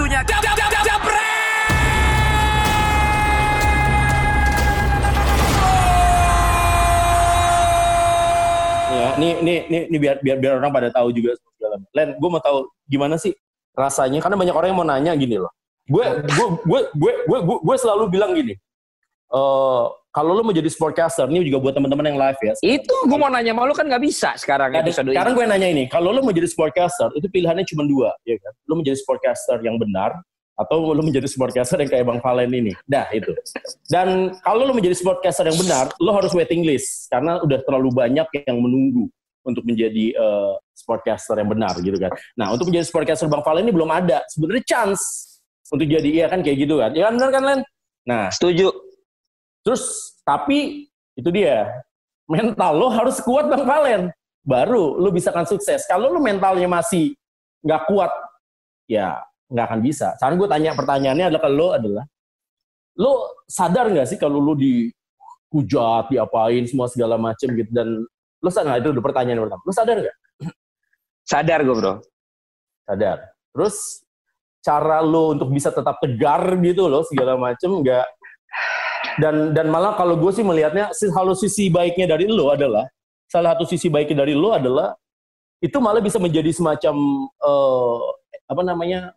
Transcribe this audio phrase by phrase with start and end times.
[0.00, 0.20] waktunya!
[8.90, 11.36] Ya, nih, nih, nih, nih biar, biar, biar orang pada tahu juga.
[11.92, 13.34] Len, gue mau tahu gimana sih
[13.76, 14.24] rasanya?
[14.24, 15.52] Karena banyak orang yang mau nanya gini loh.
[15.90, 18.54] Gue, gue, gue, gue, gue, gue selalu bilang gini.
[19.30, 22.54] Eh kalau lo mau jadi sportcaster, ini juga buat teman-teman yang live ya.
[22.66, 25.68] Itu gue mau nanya sama lu kan nggak bisa sekarang Nah, episode sekarang gue nanya
[25.70, 28.52] ini, kalau lo mau jadi sportcaster, itu pilihannya cuma dua, ya kan?
[28.66, 30.18] Lo menjadi sportcaster yang benar,
[30.58, 32.74] atau lo menjadi sportcaster yang kayak Bang Valen ini.
[32.90, 33.30] Dah, itu.
[33.86, 38.26] Dan kalau lo menjadi sportcaster yang benar, lo harus waiting list, karena udah terlalu banyak
[38.50, 39.06] yang menunggu
[39.46, 42.10] untuk menjadi eh, sportcaster yang benar, gitu kan.
[42.34, 44.26] Nah, untuk menjadi sportcaster Bang Valen ini belum ada.
[44.26, 45.38] Sebenarnya chance
[45.70, 46.90] untuk jadi, iya kan, kayak gitu kan.
[46.98, 47.60] Ya kan, benar kan, Len?
[48.10, 48.89] Nah, Setuju.
[49.60, 50.88] Terus tapi
[51.18, 51.68] itu dia
[52.30, 54.02] mental lo harus kuat bang Valen
[54.40, 55.84] baru lo bisa kan sukses.
[55.84, 57.12] Kalau lo mentalnya masih
[57.60, 58.12] nggak kuat
[58.88, 60.14] ya nggak akan bisa.
[60.16, 62.04] Sekarang gue tanya pertanyaannya adalah kalau lo adalah
[62.96, 63.12] lo
[63.50, 68.06] sadar nggak sih kalau lo dihujat, diapain semua segala macem gitu dan
[68.40, 69.62] lo sadar itu udah pertanyaan pertama.
[69.66, 70.16] Lo sadar nggak?
[71.26, 71.94] Sadar gue bro.
[72.88, 73.18] Sadar.
[73.50, 73.76] Terus
[74.60, 78.06] cara lo untuk bisa tetap tegar gitu loh segala macem nggak
[79.20, 82.88] dan dan malah kalau gue sih melihatnya kalau sisi baiknya dari lo adalah
[83.28, 84.96] salah satu sisi baiknya dari lo adalah
[85.60, 86.94] itu malah bisa menjadi semacam
[87.28, 88.00] eh,
[88.48, 89.12] apa namanya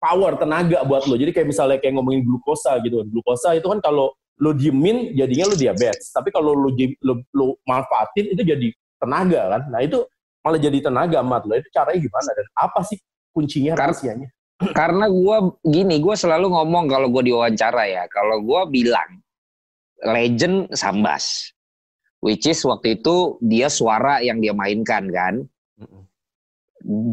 [0.00, 4.16] power tenaga buat lo jadi kayak misalnya kayak ngomongin glukosa gitu glukosa itu kan kalau
[4.42, 6.10] lo diemin jadinya lo diabetes.
[6.10, 9.62] Tapi kalau lo, lo, lo manfaatin itu jadi tenaga kan.
[9.70, 10.02] Nah itu
[10.42, 12.30] malah jadi tenaga mat lo itu caranya gimana?
[12.34, 12.98] Dan apa sih
[13.30, 14.28] kuncinya Kar- rahasianya?
[14.70, 15.36] Karena gue
[15.66, 19.18] gini, gue selalu ngomong kalau gue diwawancara ya, kalau gue bilang
[20.02, 21.54] legend Sambas,
[22.24, 25.44] which is waktu itu dia suara yang dia mainkan kan.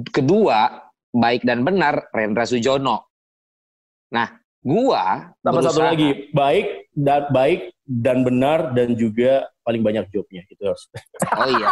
[0.09, 3.11] Kedua, baik dan benar Rendra Sujono.
[4.11, 4.27] Nah,
[4.63, 10.61] gua Tambah satu lagi, baik dan baik dan benar dan juga paling banyak jobnya itu
[10.61, 10.83] harus.
[11.31, 11.67] Oh iya.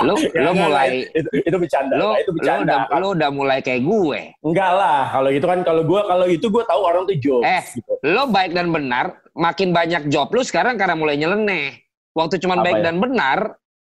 [0.00, 2.64] lu Ya, lu enggak, mulai itu, itu bercanda, lu, lah, itu lu bercanda.
[2.64, 2.96] udah Pak.
[2.96, 4.20] lu udah mulai kayak gue.
[4.40, 7.62] Enggak lah, kalau itu kan kalau gua kalau itu gua tahu orang tuh jokes Eh,
[7.74, 7.92] gitu.
[8.02, 11.76] Lo baik dan benar, makin banyak job lu sekarang karena mulai nyeleneh.
[12.10, 12.84] Waktu cuman Apa baik ya?
[12.84, 13.38] dan benar,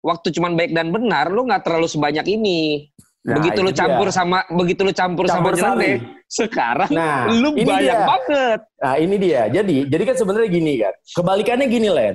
[0.01, 2.89] waktu cuman baik dan benar, lu nggak terlalu sebanyak ini.
[3.21, 4.15] Nah, begitu lu campur dia.
[4.15, 8.07] sama begitu lu campur, Campur sama nyeleneh, sekarang Nah, lu banyak dia.
[8.07, 8.61] banget.
[8.79, 9.43] Nah, ini dia.
[9.51, 10.95] Jadi, jadi kan sebenarnya gini kan.
[11.11, 12.15] Kebalikannya gini, Len.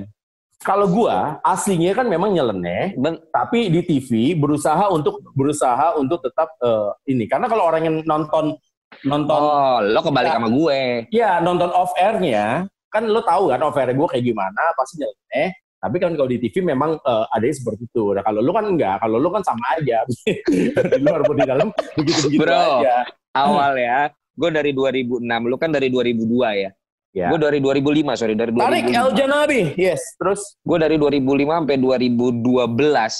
[0.62, 6.54] Kalau gua aslinya kan memang nyeleneh, Ben- tapi di TV berusaha untuk berusaha untuk tetap
[6.62, 7.26] eh, ini.
[7.26, 8.54] Karena kalau orang yang nonton
[9.02, 10.36] nonton oh, lo kebalik Ya.
[10.38, 10.80] sama gue.
[11.10, 15.50] Ya nonton off airnya kan lo tahu kan off air gue kayak gimana pasti nyeleneh.
[15.82, 18.14] Tapi kan kalau di TV memang ada yang seperti itu.
[18.14, 20.06] Nah kalau lo kan enggak, kalau lo kan sama aja.
[20.94, 22.86] di luar pun di dalam begitu-begitu Bro.
[22.86, 23.02] aja.
[23.34, 23.98] Awal ya,
[24.38, 26.70] gue dari 2006, lu kan dari 2002 ya.
[27.12, 27.28] Ya.
[27.28, 28.64] Gue dari 2005, sorry dari 2005.
[28.64, 30.00] Tarik El Janabi, yes.
[30.16, 31.20] Terus Gue dari 2005
[31.60, 32.48] sampai 2012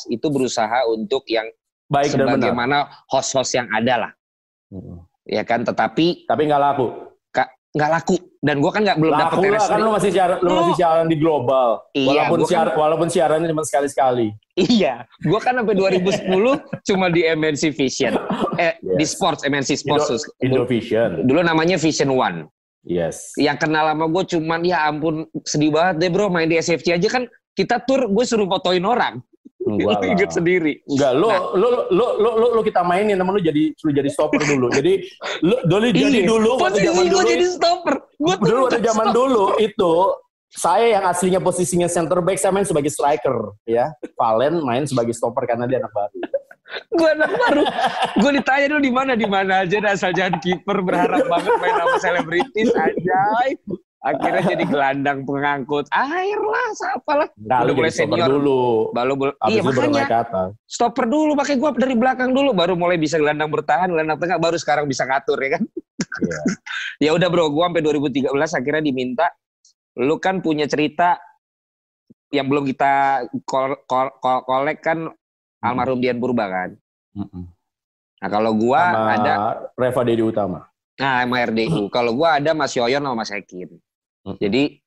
[0.09, 1.45] itu berusaha untuk yang
[1.87, 4.13] baik sebagaimana host-host yang ada lah,
[5.23, 5.61] ya kan.
[5.61, 6.87] Tetapi Tapi nggak laku.
[7.29, 10.37] ka- nggak laku dan gue kan nggak belum dapat laku lah kan lo masih siaran,
[10.41, 11.69] lo masih siaran di global.
[11.93, 14.27] Iya, walaupun kan- siar, walaupun siarannya cuma sekali-sekali.
[14.57, 16.33] Iya, gue kan sampai 2010
[16.89, 18.17] cuma di MNC Vision,
[18.57, 18.97] eh Yes.
[18.97, 20.09] di Sports MNC Sports.
[20.09, 21.09] Indo, Dulu, Indovision.
[21.23, 22.49] dulu namanya Vision One.
[22.83, 23.31] Yes.
[23.39, 27.09] Yang kenal sama gue cuman ya ampun sedih banget deh bro main di SFC aja
[27.09, 29.23] kan kita tur gue suruh fotoin orang.
[29.63, 30.83] Enggak Lu inget sendiri.
[30.91, 31.41] Enggak, lo, Nah.
[31.55, 34.67] lo, lo, lo, lo, lo kita mainin, nama lo jadi, suruh jadi stopper dulu.
[34.75, 34.99] Jadi,
[35.47, 37.95] lo, dulu jadi Iya, dulu, waktu zaman dulu, jadi stopper.
[38.03, 39.93] Tuh dulu waktu zaman dulu itu,
[40.53, 43.95] saya yang aslinya posisinya center back, saya main sebagai striker, ya.
[44.19, 46.19] Valen main sebagai stopper karena dia anak baru.
[46.93, 47.65] Gue anak baru.
[48.21, 51.75] gue ditanya dulu di mana di mana aja dah, asal jangan kiper berharap banget main
[51.79, 53.51] sama selebritis anjay.
[54.03, 57.29] Akhirnya jadi gelandang pengangkut air lah, siapa lah.
[57.39, 58.27] Udah lo mulai senior.
[58.27, 58.91] dulu.
[58.91, 63.15] Baru Habis iya baru makanya stopper dulu pakai gue dari belakang dulu baru mulai bisa
[63.15, 65.63] gelandang bertahan, gelandang tengah baru sekarang bisa ngatur ya kan.
[66.19, 66.41] Iya.
[67.07, 69.27] ya udah bro, gue sampai 2013 akhirnya diminta
[70.01, 71.21] lu kan punya cerita
[72.33, 75.13] yang belum kita kol kol- kol- kolek kan
[75.63, 76.71] almarhum Dian Purba kan.
[77.15, 77.45] Mm-mm.
[78.23, 79.35] Nah kalau gua Sama ada
[79.79, 80.59] Reva Dedi Utama.
[80.99, 81.89] nah sama RDU.
[81.97, 83.71] kalau gua ada Mas Yoyon sama Mas Hekin.
[84.27, 84.37] Mm-mm.
[84.43, 84.83] Jadi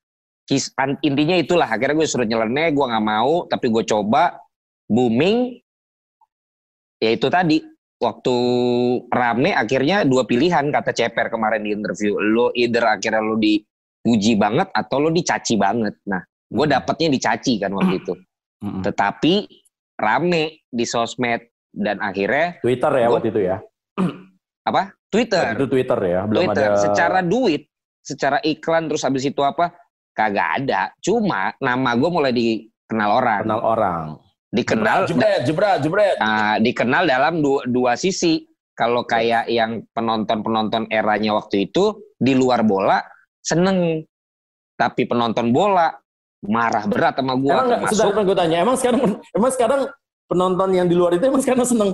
[0.46, 0.70] kis,
[1.02, 4.38] intinya itulah akhirnya gue suruh nyeleneh, gua nggak mau, tapi gue coba
[4.86, 5.58] booming.
[7.02, 7.60] Ya itu tadi
[8.00, 8.36] waktu
[9.10, 12.16] rame akhirnya dua pilihan kata Ceper kemarin di interview.
[12.22, 16.00] Lo either akhirnya lo dipuji banget atau lo dicaci banget.
[16.08, 18.14] Nah, gue dapetnya dicaci kan waktu itu.
[18.64, 18.82] Mm-mm.
[18.86, 19.34] Tetapi
[19.96, 23.58] rame di sosmed dan akhirnya Twitter ya Gua- waktu itu ya.
[24.70, 24.92] apa?
[25.12, 25.56] Twitter.
[25.56, 26.70] Itu Twitter ya, belum Twitter.
[26.76, 26.82] ada.
[26.82, 27.72] Secara duit,
[28.04, 29.72] secara iklan terus habis itu apa?
[30.12, 30.92] Kagak ada.
[31.00, 33.42] Cuma nama gue mulai dikenal orang.
[33.48, 34.06] kenal orang.
[34.56, 36.16] Dikenal Jebret, jebret, jebret.
[36.16, 38.48] Nah, dikenal dalam dua, dua sisi.
[38.76, 43.00] Kalau kayak yang penonton-penonton eranya waktu itu di luar bola
[43.40, 44.04] seneng,
[44.76, 45.92] tapi penonton bola
[46.48, 47.98] marah berat sama gua Emang nggak, termasuk.
[48.02, 49.02] sebentar gue tanya, emang sekarang
[49.38, 49.82] emang sekarang
[50.26, 51.90] penonton yang di luar itu emang sekarang seneng?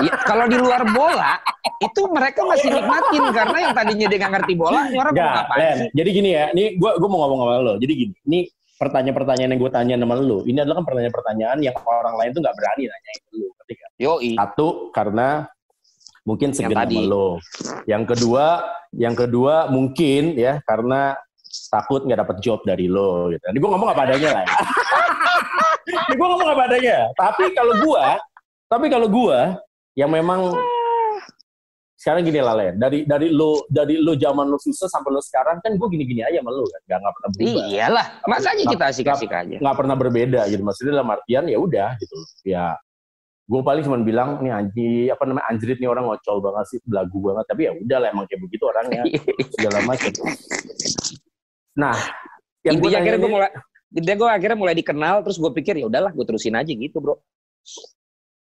[0.00, 1.36] Ya, kalau di luar bola
[1.78, 5.78] itu mereka masih nikmatin karena yang tadinya dia nggak ngerti bola, orang mau Enggak, ngapain?
[5.92, 7.74] Jadi gini ya, ini gue gue mau ngomong sama lo.
[7.76, 8.40] Jadi gini, ini
[8.80, 12.56] pertanyaan-pertanyaan yang gue tanya sama lo, ini adalah kan pertanyaan-pertanyaan yang orang lain tuh nggak
[12.56, 13.48] berani nanyain lo.
[13.60, 14.30] Ketika Yoi.
[14.40, 15.28] satu karena
[16.24, 16.96] mungkin segan tadi.
[16.96, 17.28] sama lo.
[17.84, 18.44] Yang kedua,
[18.96, 21.14] yang kedua mungkin ya karena
[21.68, 23.42] takut nggak dapet job dari lo gitu.
[23.42, 24.44] Ini gue ngomong apa adanya lah.
[24.46, 24.56] Ya.
[26.06, 26.96] ini gue ngomong apa adanya.
[27.12, 28.04] Tapi kalau gue,
[28.70, 29.38] tapi kalau gue
[29.98, 30.54] yang memang
[32.00, 35.60] sekarang gini lah Len, dari dari lo dari lo zaman lo susah sampai lo sekarang
[35.60, 38.92] kan gue gini-gini aja sama lo kan, nggak nggak pernah berubah, Iyalah, masanya kita Nggak-
[38.96, 39.56] asik-asik aja.
[39.60, 40.62] nggak pernah berbeda gitu.
[40.64, 42.16] Maksudnya dalam artian ya udah gitu.
[42.48, 42.72] Ya
[43.50, 47.18] gue paling cuma bilang nih anji apa namanya anjrit nih orang ngocol banget sih belagu
[47.18, 49.02] banget tapi ya udah lah emang kayak begitu orangnya
[49.58, 50.10] segala macam
[51.76, 51.96] nah
[52.66, 53.50] yang gue Intinya akhirnya gue mulai
[53.90, 57.16] Intinya gue akhirnya mulai dikenal terus gue pikir ya udahlah gue terusin aja gitu bro.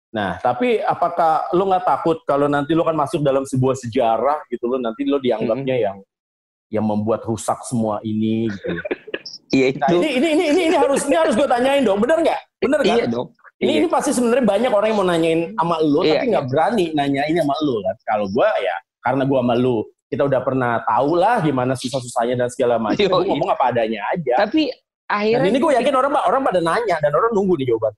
[0.08, 4.64] nah tapi apakah lo nggak takut kalau nanti lo kan masuk dalam sebuah sejarah gitu
[4.64, 5.84] lo nanti lo dianggapnya Hmm.
[5.84, 5.96] yang
[6.68, 8.72] yang membuat rusak semua ini gitu
[9.48, 12.40] Iya nah ini ini ini ini, ini harus ini harus gue tanyain dong bener nggak
[12.60, 13.28] bener kan Iya dong.
[13.58, 13.78] Ini, Iya.
[13.82, 17.34] ini pasti sebenarnya banyak orang yang mau nanyain sama lu, Iya, tapi nggak berani nanyain
[17.42, 17.96] sama lu kan.
[18.06, 19.76] Kalau gua ya, karena gua sama lu,
[20.08, 22.96] kita udah pernah tahu lah gimana susah-susahnya dan segala macam.
[22.98, 23.12] Iya.
[23.12, 24.34] ngomong apa adanya aja.
[24.40, 27.92] Tapi Dan akhirnya ini gue yakin orang orang pada nanya dan orang nunggu nih jawaban.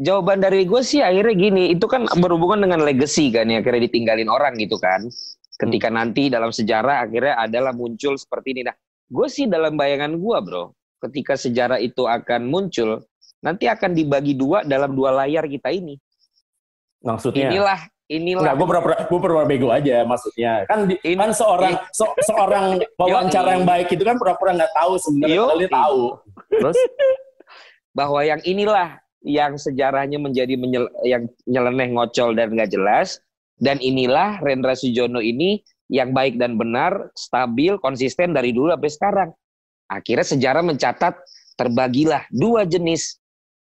[0.00, 4.26] jawaban dari gue sih akhirnya gini, itu kan berhubungan dengan legacy kan ya, akhirnya ditinggalin
[4.26, 5.06] orang gitu kan.
[5.58, 8.62] Ketika nanti dalam sejarah akhirnya adalah muncul seperti ini.
[8.66, 8.76] Nah,
[9.10, 10.74] gue sih dalam bayangan gue bro,
[11.08, 13.02] ketika sejarah itu akan muncul,
[13.42, 15.94] nanti akan dibagi dua dalam dua layar kita ini.
[16.98, 18.42] Maksudnya, Inilah, inilah.
[18.42, 20.64] Enggak, gue pura-pura gue pura bego aja maksudnya.
[20.66, 24.92] Kan di, Ini- kan seorang se- seorang wawancara yang baik itu kan pura-pura nggak tahu
[24.96, 26.02] sebenarnya dia tahu.
[26.50, 26.78] Terus
[27.92, 33.18] bahwa yang inilah yang sejarahnya menjadi menyel- yang nyeleneh ngocol dan nggak jelas
[33.58, 35.60] dan inilah Rendra Sujono ini
[35.90, 39.30] yang baik dan benar stabil konsisten dari dulu sampai sekarang
[39.88, 41.14] akhirnya sejarah mencatat
[41.58, 43.17] terbagilah dua jenis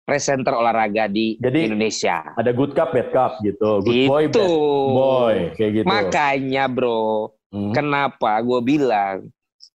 [0.03, 3.79] presenter olahraga di Jadi, Indonesia ada good cup, bad cup gitu.
[3.81, 4.55] Good boy, itu bad
[4.91, 5.85] boy, kayak gitu.
[5.88, 7.69] makanya bro Hmm.
[7.69, 9.29] Kenapa gue bilang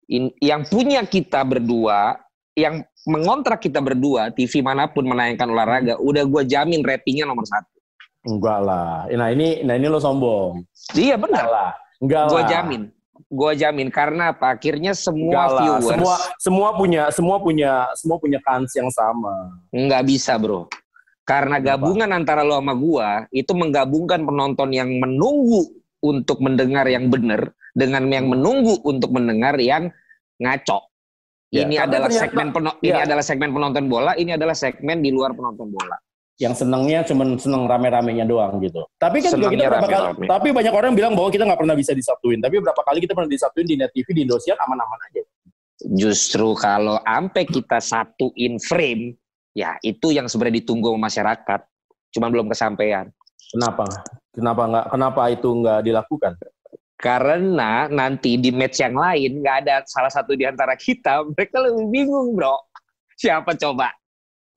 [0.09, 2.17] in- yang punya kita berdua,
[2.57, 7.77] yang mengontrak kita berdua, TV mana pun menayangkan olahraga, udah gue jamin ratingnya nomor satu.
[8.25, 9.05] Enggak lah.
[9.07, 10.65] Nah ini, nah ini lo sombong.
[10.97, 11.71] Iya Enggak benar, lah.
[12.01, 12.31] Enggak lah.
[12.33, 12.81] gue jamin,
[13.25, 14.53] gue jamin karena apa?
[14.53, 15.79] Akhirnya semua lah.
[15.81, 19.33] viewers Semua semua punya semua punya semua punya kans yang sama.
[19.73, 20.69] nggak bisa bro,
[21.23, 21.67] karena Kenapa?
[21.81, 25.67] gabungan antara lo sama gue itu menggabungkan penonton yang menunggu
[25.99, 29.89] untuk mendengar yang benar dengan yang menunggu untuk mendengar yang
[30.37, 30.87] ngaco.
[31.47, 33.05] Ya, ini tapi adalah ternyata- segmen peno- ini ya.
[33.07, 35.95] adalah segmen penonton bola, ini adalah segmen di luar penonton bola.
[36.37, 38.85] Yang senengnya cuman seneng rame-ramenya doang gitu.
[39.01, 41.73] Tapi kan juga kita Senengnya berapa kali, tapi banyak orang bilang bahwa kita nggak pernah
[41.73, 42.37] bisa disatuin.
[42.37, 45.25] Tapi berapa kali kita pernah disatuin di Net TV, di Indosiar aman-aman aja.
[45.97, 49.17] Justru kalau ampe kita satuin frame,
[49.57, 51.61] ya itu yang sebenarnya ditunggu masyarakat.
[52.13, 53.09] Cuman belum kesampaian.
[53.53, 53.89] Kenapa?
[54.37, 54.85] Kenapa nggak?
[54.93, 56.33] Kenapa itu nggak dilakukan?
[56.97, 61.85] Karena nanti di match yang lain nggak ada salah satu di antara kita, mereka lebih
[61.89, 62.57] bingung, bro.
[63.17, 63.89] Siapa coba?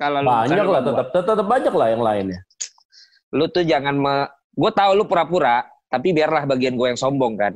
[0.00, 2.40] Kalau lu Banyak bukan lah, tetap, tetap banyak lah yang lainnya.
[3.36, 4.14] Lu tuh jangan me...
[4.50, 7.52] Gue tahu lu pura-pura, tapi biarlah bagian gue yang sombong kan.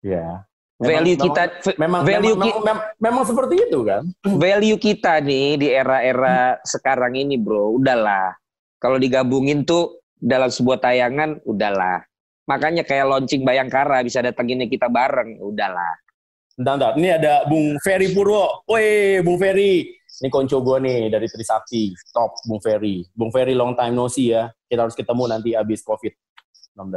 [0.00, 0.48] Ya.
[0.74, 1.42] Value Memang- kita,
[1.78, 4.02] Memang, value memang, ki- memang, memang seperti itu kan?
[4.42, 8.32] value kita nih di era-era sekarang ini bro, udahlah.
[8.80, 12.02] Kalau digabungin tuh dalam sebuah tayangan, udahlah.
[12.44, 15.94] Makanya kayak launching Bayangkara bisa datanginnya kita bareng, udahlah.
[16.54, 16.92] Bentar, bentar.
[16.96, 18.62] Ini ada Bung Ferry Purwo.
[18.68, 19.88] Woi, Bung Ferry.
[20.22, 21.90] Ini konco gue nih dari Trisakti.
[22.14, 23.02] Top, Bung Ferry.
[23.10, 24.52] Bung Ferry long time no see ya.
[24.70, 26.94] Kita harus ketemu nanti abis COVID-19.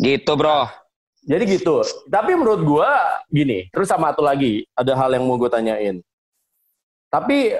[0.00, 0.68] Gitu bro.
[1.28, 1.84] Jadi gitu.
[2.08, 2.90] Tapi menurut gue
[3.28, 3.68] gini.
[3.68, 4.64] Terus sama satu lagi.
[4.72, 6.00] Ada hal yang mau gue tanyain.
[7.12, 7.52] Tapi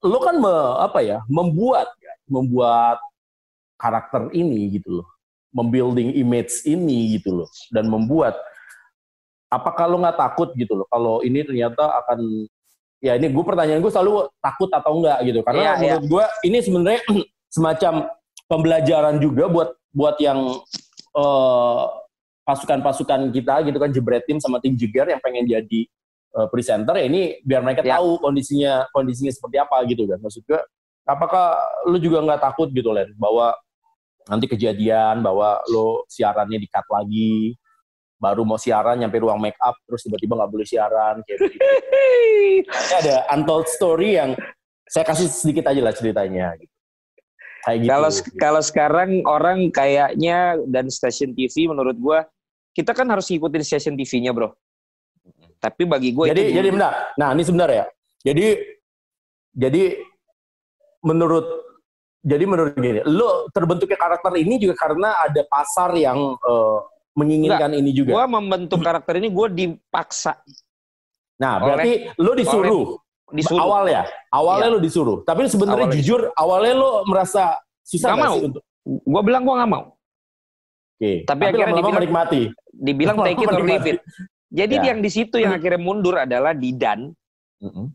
[0.00, 1.92] lo kan me, apa ya membuat
[2.24, 3.00] membuat
[3.76, 5.08] karakter ini gitu loh.
[5.52, 7.48] Membuilding image ini gitu loh.
[7.68, 8.38] Dan membuat
[9.50, 12.46] apakah lo nggak takut gitu loh kalau ini ternyata akan
[13.00, 15.40] ya ini gue pertanyaan gue selalu takut atau enggak gitu.
[15.44, 17.00] Karena Iya, menurut gue ini sebenarnya
[17.56, 17.92] semacam
[18.46, 20.38] pembelajaran juga buat buat yang
[21.16, 21.84] eh,
[22.50, 25.80] pasukan-pasukan kita gitu kan jebret tim sama tim jeger yang pengen jadi
[26.34, 26.98] uh, presenter.
[26.98, 28.02] Ya ini biar mereka ya.
[28.02, 30.18] tahu kondisinya kondisinya seperti apa gitu kan.
[30.18, 30.60] Maksud gue
[31.06, 31.54] apakah
[31.86, 33.14] lu juga nggak takut gitu Len?
[33.14, 33.54] Bahwa
[34.26, 37.54] nanti kejadian bahwa lo siarannya di cut lagi
[38.20, 41.56] baru mau siaran nyampe ruang make up terus tiba-tiba nggak boleh siaran kayak gitu.
[41.80, 42.62] Ini
[43.00, 44.36] ada untold story yang
[44.84, 46.74] saya kasih sedikit aja lah ceritanya gitu.
[47.64, 47.90] Kayak gitu.
[47.90, 52.28] Kalau kalau sekarang orang kayaknya dan stasiun TV menurut gua
[52.70, 54.54] kita kan harus ngikutin stasiun TV-nya, Bro.
[55.60, 56.92] Tapi bagi gue Jadi itu jadi benar.
[57.20, 57.84] Nah, ini sebentar ya.
[58.24, 58.56] Jadi
[59.52, 60.00] jadi
[61.04, 61.46] menurut
[62.20, 66.80] jadi menurut gini, lo terbentuknya karakter ini juga karena ada pasar yang uh,
[67.16, 68.10] menginginkan Enggak, ini juga.
[68.16, 70.38] Gue membentuk karakter ini gue dipaksa.
[71.40, 72.84] Nah, berarti lo disuruh.
[72.94, 73.62] Oleh, disuruh.
[73.62, 74.02] Awal ya,
[74.34, 74.74] awalnya iya.
[74.74, 75.18] lo disuruh.
[75.22, 78.34] Tapi sebenarnya jujur, awalnya lo merasa susah gak mau.
[78.36, 78.62] sih untuk?
[78.84, 79.84] Gue bilang gue gak mau.
[79.90, 80.98] Oke.
[80.98, 81.16] Okay.
[81.24, 82.42] Tapi, Tapi akhirnya lama -lama dibilang, menikmati.
[82.70, 83.98] Dibilang take it or leave it.
[84.50, 84.84] Jadi ya.
[84.90, 87.14] yang di situ yang akhirnya mundur adalah Didan.
[87.62, 87.86] Mm -hmm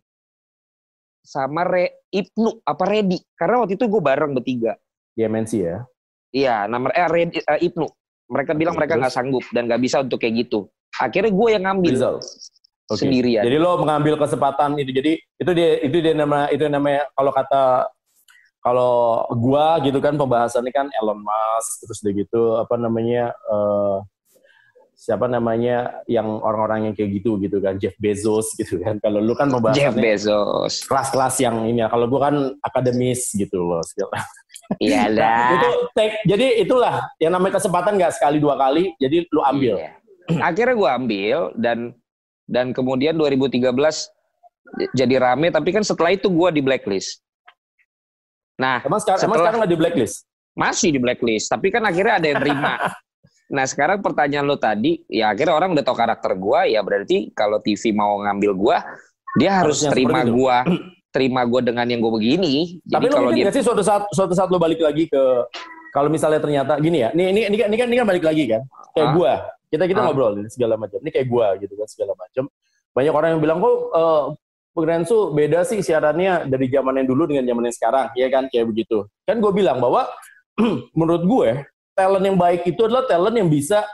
[1.25, 4.77] sama Re, Ibnu apa Redi karena waktu itu gue bareng bertiga
[5.17, 5.77] di MNC ya
[6.29, 7.89] iya nama eh Redi, uh, Ibnu
[8.25, 10.69] mereka okay, bilang mereka nggak sanggup dan nggak bisa untuk kayak gitu.
[10.97, 11.93] Akhirnya gue yang ngambil
[12.89, 12.97] okay.
[12.97, 13.43] sendirian.
[13.43, 14.91] Jadi lo mengambil kesempatan itu.
[14.93, 17.63] Jadi itu dia itu dia nama itu namanya kalau kata
[18.65, 24.01] kalau gua gitu kan pembahasannya kan Elon Musk terus udah gitu apa namanya uh,
[25.05, 29.37] siapa namanya yang orang-orang yang kayak gitu gitu kan Jeff Bezos gitu kan kalau lu
[29.37, 32.35] kan membahas Jeff Bezos kelas-kelas yang ini ya kalau gua kan
[32.65, 33.85] akademis gitu loh
[34.81, 35.21] Iya lah.
[35.21, 39.77] Nah, itu take, jadi itulah yang namanya kesempatan nggak sekali dua kali, jadi lu ambil.
[39.77, 39.93] Iya.
[40.41, 41.93] Akhirnya gua ambil dan
[42.49, 43.61] dan kemudian 2013
[44.97, 47.21] jadi rame, tapi kan setelah itu gua di blacklist.
[48.57, 50.15] Nah, emang sekarang, setelah, emang sekarang nggak di blacklist?
[50.57, 52.73] Masih di blacklist, tapi kan akhirnya ada yang terima.
[53.45, 57.61] Nah sekarang pertanyaan lo tadi, ya akhirnya orang udah tau karakter gue, ya berarti kalau
[57.61, 58.77] TV mau ngambil gue,
[59.37, 60.57] dia harus Harusnya terima gue,
[61.15, 62.81] terima gue dengan yang gue begini.
[62.89, 63.53] Tapi Jadi lo mungkin dia...
[63.53, 65.23] sih suatu saat suatu saat lo balik lagi ke
[65.93, 68.61] kalau misalnya ternyata gini ya, ini ini ini, ini kan ini kan balik lagi kan,
[68.91, 69.33] kayak gue,
[69.71, 70.05] kita kita ah.
[70.09, 72.43] ngobrol segala macam, ini kayak gue gitu kan segala macam.
[72.91, 74.25] Banyak orang yang bilang kok uh,
[74.75, 78.67] Rensu beda sih siarannya dari zaman yang dulu dengan zaman yang sekarang, ya kan kayak
[78.67, 79.07] begitu.
[79.23, 80.03] Kan gue bilang bahwa
[80.99, 81.49] menurut gue
[81.95, 83.87] talent yang baik itu adalah talent yang bisa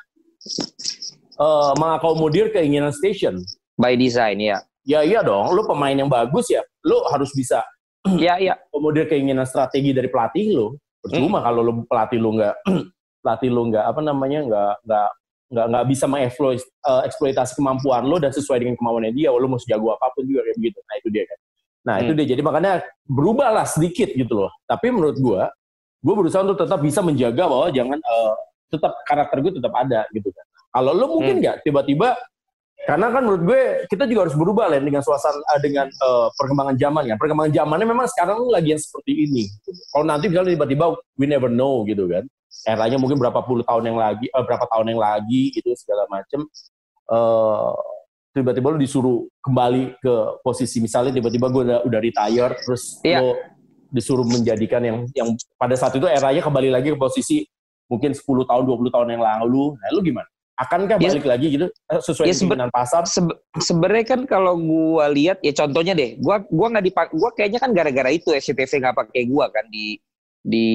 [1.38, 3.40] uh, mengakomodir keinginan station.
[3.78, 4.62] By design ya.
[4.82, 7.62] Ya iya dong, lu pemain yang bagus ya, lu harus bisa
[8.18, 8.58] ya iya.
[8.74, 10.68] Komodir keinginan strategi dari pelatih lu.
[11.02, 11.46] Percuma hmm.
[11.46, 12.56] kalau lu pelatih lu nggak
[13.22, 15.10] pelatih lu nggak apa namanya nggak nggak
[15.52, 19.94] nggak nggak bisa mengeksploitasi uh, kemampuan lo dan sesuai dengan kemauannya dia, lo mau sejago
[19.94, 20.80] apa pun juga kayak begitu.
[20.82, 21.40] Nah itu dia kan.
[21.82, 22.04] Nah hmm.
[22.06, 22.28] itu dia.
[22.34, 22.72] Jadi makanya
[23.06, 24.52] berubahlah sedikit gitu loh.
[24.66, 25.54] Tapi menurut gua
[26.02, 28.34] gue berusaha untuk tetap bisa menjaga bahwa jangan uh,
[28.74, 30.46] tetap karakter gue tetap ada gitu kan.
[30.72, 31.42] Kalau lo mungkin hmm.
[31.46, 31.66] nggak hmm.
[31.68, 32.10] tiba-tiba
[32.82, 33.62] karena kan menurut gue
[33.94, 37.16] kita juga harus berubah lah dengan suasana uh, dengan uh, perkembangan zaman ya.
[37.22, 39.46] Perkembangan zamannya memang sekarang lagi yang seperti ini.
[39.94, 42.26] Kalau nanti misalnya tiba-tiba we never know gitu kan.
[42.66, 46.50] Eranya mungkin berapa puluh tahun yang lagi, uh, berapa tahun yang lagi gitu segala macam.
[47.06, 47.78] Uh,
[48.32, 53.20] tiba-tiba lo disuruh kembali ke posisi misalnya tiba-tiba gue udah udah retire terus yeah.
[53.20, 53.36] lo
[53.92, 55.30] disuruh menjadikan yang yang
[55.60, 57.44] pada saat itu eranya kembali lagi ke posisi
[57.92, 59.76] mungkin 10 tahun 20 tahun yang lalu.
[59.76, 60.28] Nah, lu gimana?
[60.56, 63.04] Akankah ya, balik lagi gitu eh, sesuai ya, dengan pasar?
[63.10, 67.60] Sebe Sebenarnya kan kalau gua lihat ya contohnya deh, gua gua nggak dipak gua kayaknya
[67.60, 69.98] kan gara-gara itu SCTV nggak pakai gua kan di
[70.46, 70.68] di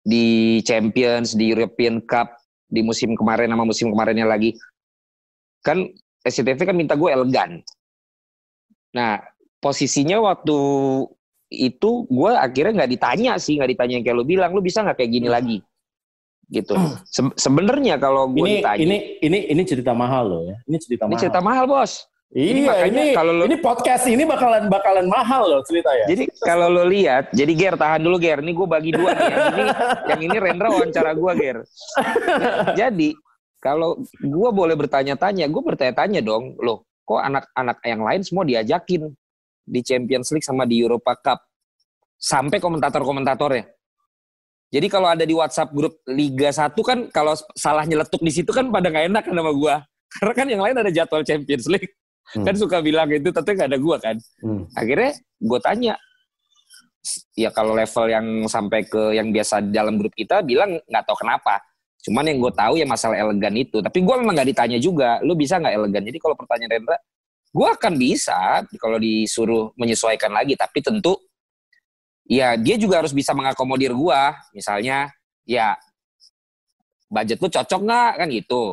[0.00, 0.24] di
[0.64, 4.56] Champions, di European Cup, di musim kemarin sama musim kemarinnya lagi.
[5.60, 5.92] Kan
[6.24, 7.60] SCTV kan minta gue elegan.
[8.96, 9.20] Nah,
[9.60, 10.56] posisinya waktu
[11.48, 15.00] itu gue akhirnya nggak ditanya sih nggak ditanya yang kayak lo bilang lo bisa nggak
[15.00, 15.36] kayak gini hmm.
[15.36, 15.58] lagi
[16.48, 21.04] gitu Se sebenarnya kalau gue ditanya ini ini ini cerita mahal loh ya ini cerita
[21.04, 21.92] ini mahal cerita mahal bos
[22.28, 26.12] Iya, ini kalau lo, ini podcast ini bakalan bakalan mahal loh cerita ya.
[26.12, 29.32] Jadi kalau lo lihat, jadi Ger tahan dulu Ger, ini gue bagi dua nih.
[29.32, 29.72] Yang ini,
[30.12, 31.58] yang ini Rendra wawancara gue Ger.
[32.84, 33.08] jadi
[33.64, 39.08] kalau gue boleh bertanya-tanya, gue bertanya-tanya dong, loh, kok anak-anak yang lain semua diajakin
[39.68, 41.38] di Champions League sama di Europa Cup
[42.16, 43.68] sampai komentator-komentatornya.
[44.68, 48.68] Jadi kalau ada di WhatsApp grup Liga 1 kan kalau salah nyeletuk di situ kan
[48.68, 49.74] pada nggak enak kan sama gua.
[50.18, 51.88] Karena kan yang lain ada jadwal Champions League.
[52.36, 52.44] Hmm.
[52.44, 54.16] Kan suka bilang itu tapi nggak ada gua kan.
[54.44, 54.68] Hmm.
[54.76, 55.94] Akhirnya gua tanya
[57.32, 61.56] ya kalau level yang sampai ke yang biasa dalam grup kita bilang nggak tahu kenapa.
[62.04, 63.82] Cuman yang gue tahu ya masalah elegan itu.
[63.82, 65.18] Tapi gue memang nggak ditanya juga.
[65.26, 66.02] Lu bisa nggak elegan?
[66.06, 66.96] Jadi kalau pertanyaan Rendra,
[67.48, 71.16] gue akan bisa kalau disuruh menyesuaikan lagi tapi tentu
[72.28, 74.20] ya dia juga harus bisa mengakomodir gue
[74.52, 75.08] misalnya
[75.48, 75.74] ya
[77.08, 78.64] budget lu cocok nggak kan gitu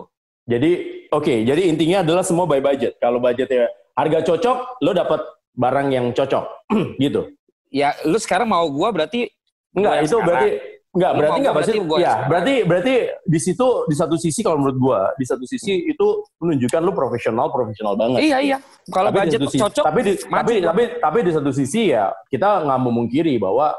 [0.45, 0.71] Jadi
[1.09, 3.01] oke, okay, jadi intinya adalah semua by budget.
[3.01, 3.65] Kalau budgetnya
[3.97, 5.17] harga cocok, lo dapat
[5.57, 6.69] barang yang cocok,
[7.01, 7.33] gitu.
[7.73, 9.25] Ya, lu sekarang mau gua berarti
[9.73, 10.25] enggak itu sekarang.
[10.29, 10.49] berarti
[10.95, 12.93] enggak berarti enggak pasti ya, berarti berarti
[13.27, 15.91] di situ di satu sisi kalau menurut gua, di satu sisi hmm.
[15.91, 16.07] itu
[16.39, 18.23] menunjukkan lu profesional profesional banget.
[18.23, 18.57] Iya, iya.
[18.87, 22.79] Kalau budget sisi, cocok, tapi di, tapi, tapi tapi di satu sisi ya kita nggak
[22.79, 23.75] memungkiri bahwa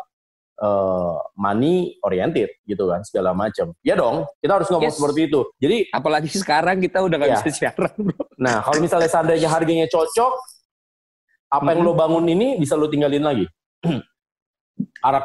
[0.61, 3.73] uh, money oriented gitu kan segala macam.
[3.81, 4.97] Ya dong, kita harus ngomong yes.
[4.97, 5.41] seperti itu.
[5.61, 7.37] Jadi apalagi sekarang kita udah nggak ya.
[7.41, 8.25] bisa siaran, bro.
[8.37, 10.33] Nah, kalau misalnya seandainya harganya cocok,
[11.53, 11.73] apa hmm.
[11.73, 13.47] yang lo bangun ini bisa lo tinggalin lagi.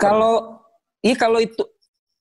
[0.03, 0.63] kalau
[1.01, 1.63] iya kalau itu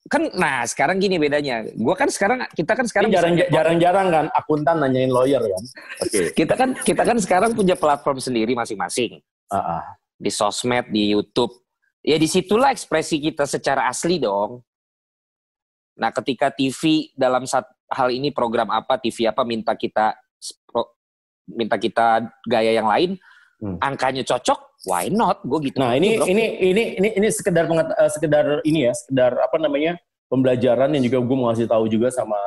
[0.08, 4.80] kan nah sekarang gini bedanya gue kan sekarang kita kan sekarang jarang jarang-jarang kan akuntan
[4.80, 5.64] nanyain lawyer kan
[6.00, 6.26] oke okay.
[6.32, 9.20] kita kan kita kan sekarang punya platform sendiri masing-masing
[9.52, 9.82] uh -uh.
[10.16, 11.52] di sosmed di YouTube
[12.04, 14.60] ya di situlah ekspresi kita secara asli dong.
[16.00, 20.16] Nah, ketika TV dalam saat hal ini program apa, TV apa minta kita
[21.50, 23.20] minta kita gaya yang lain,
[23.60, 23.76] hmm.
[23.80, 25.44] angkanya cocok, why not?
[25.44, 25.78] Gue gitu.
[25.78, 30.00] Nah, ini ini ini ini ini sekedar uh, sekedar ini ya, sekedar apa namanya?
[30.30, 32.38] pembelajaran yang juga gue mau ngasih tahu juga sama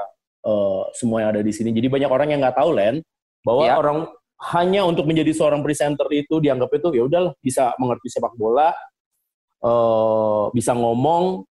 [0.47, 1.75] uh, semua yang ada di sini.
[1.75, 3.03] Jadi banyak orang yang nggak tahu Len
[3.43, 3.75] bahwa ya.
[3.75, 4.07] orang
[4.55, 8.71] hanya untuk menjadi seorang presenter itu dianggap itu ya udahlah bisa mengerti sepak bola,
[9.67, 11.43] uh, bisa ngomong,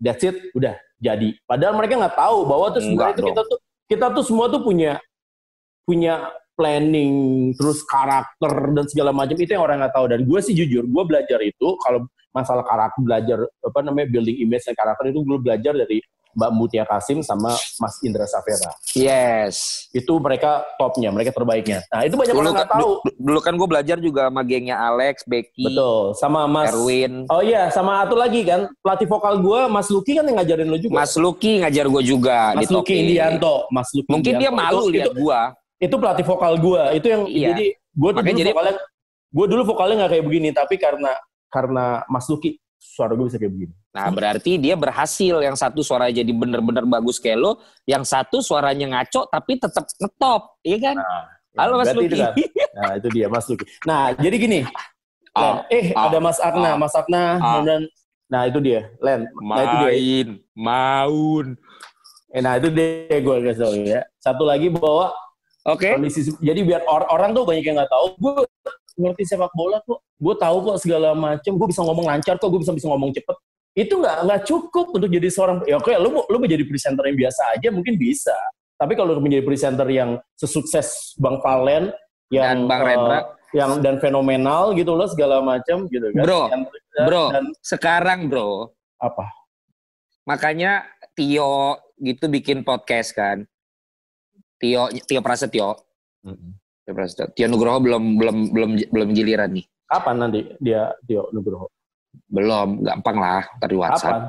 [0.00, 1.36] that's it, udah jadi.
[1.44, 4.96] Padahal mereka nggak tahu bahwa tuh sebenarnya itu kita tuh kita tuh semua tuh punya
[5.84, 10.06] punya planning, terus karakter dan segala macam itu yang orang nggak tahu.
[10.10, 14.66] Dan gue sih jujur, gue belajar itu kalau masalah karakter belajar apa namanya building image
[14.66, 16.02] dan karakter itu gue belajar dari
[16.34, 18.74] Mbak Mutia Kasim sama Mas Indra Safera.
[18.98, 19.86] Yes.
[19.94, 21.86] Itu mereka topnya, mereka terbaiknya.
[21.94, 22.90] Nah itu banyak dulu, orang nggak tahu.
[23.14, 26.18] Dulu kan gue belajar juga sama gengnya Alex, Becky, Betul.
[26.18, 27.30] Sama Mas Erwin.
[27.30, 30.78] Oh iya, sama satu lagi kan pelatih vokal gue, Mas Lucky kan yang ngajarin lo
[30.78, 30.94] juga.
[30.98, 32.38] Mas Lucky ngajar gue juga.
[32.58, 33.54] Mas Lucky Indianto.
[33.70, 34.42] Mas Lucky Mungkin Indianto.
[34.42, 35.40] dia malu itu, lihat gue.
[35.84, 36.82] Itu pelatih vokal gue.
[36.96, 37.48] Itu yang iya.
[37.52, 38.74] jadi gue dulu jadi, vokalnya
[39.34, 41.12] gue dulu vokalnya nggak kayak begini, tapi karena
[41.52, 43.74] karena Mas Lucky suara gue bisa kayak begini.
[43.94, 45.40] Nah, berarti dia berhasil.
[45.40, 47.52] Yang satu suaranya jadi bener-bener bagus kayak lo,
[47.86, 50.96] yang satu suaranya ngaco tapi tetap ngetop, iya kan?
[50.98, 52.18] Nah, Halo Mas Luki.
[52.18, 52.34] Kan.
[52.74, 53.64] Nah, itu dia Mas Luki.
[53.86, 54.60] Nah, jadi gini.
[55.34, 57.82] Ah, Len, eh ah, ada Mas Akna, ah, Mas Akna ah, dan
[58.30, 59.26] nah itu dia, Len.
[59.42, 60.34] Nah, itu dia.
[60.54, 61.58] maun.
[62.34, 64.00] Eh, nah itu dia gue kasih ya.
[64.18, 65.14] Satu lagi bahwa
[65.64, 65.96] Oke.
[65.96, 66.28] Okay.
[66.44, 68.06] jadi biar or orang tuh banyak yang nggak tahu.
[68.20, 68.44] Gue
[68.98, 72.60] ngerti sepak bola kok gue tahu kok segala macam gue bisa ngomong lancar kok gue
[72.62, 73.36] bisa bisa ngomong cepet
[73.74, 77.42] itu nggak nggak cukup untuk jadi seorang ya oke lu lu menjadi presenter yang biasa
[77.58, 78.36] aja mungkin bisa
[78.78, 81.90] tapi kalau menjadi presenter yang sesukses Bang Valen
[82.30, 83.22] yang dan Bang Rendra uh,
[83.54, 86.60] yang dan fenomenal gitu loh segala macam gitu kan bro dan,
[87.06, 88.70] bro dan, sekarang bro
[89.02, 89.26] apa
[90.22, 90.86] makanya
[91.18, 93.42] Tio gitu bikin podcast kan
[94.58, 95.76] Tio Tio Prasetyo
[96.24, 96.52] mm -hmm.
[97.32, 99.64] Tio Nugroho belum belum belum belum giliran nih.
[99.88, 101.72] Kapan nanti dia Tio Nugroho?
[102.28, 104.14] Belum, gampang lah dari WhatsApp.
[104.14, 104.22] Kapan?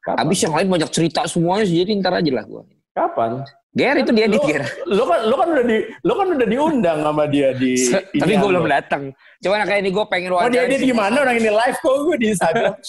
[0.00, 0.18] Kapan?
[0.26, 2.62] Abis yang lain banyak cerita semuanya, jadi ntar aja lah gua.
[2.92, 3.44] Kapan?
[3.70, 4.66] Ger itu dia lo, Ger.
[4.90, 7.78] Lo kan lo kan udah di lo kan udah diundang sama dia di.
[8.22, 9.14] Tapi gue belum datang.
[9.38, 10.50] Coba kayak ini gue pengen wawancara.
[10.50, 12.74] Oh dia, dia gimana orang ini live kok gue di Instagram.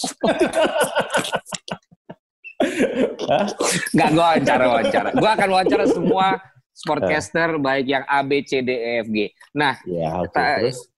[3.94, 5.08] Gak gue wawancara wawancara.
[5.14, 7.60] Gue akan wawancara semua sportcaster uh.
[7.60, 9.18] baik yang A B C D E F G.
[9.54, 10.68] Nah, ya, okay.
[10.68, 10.88] terus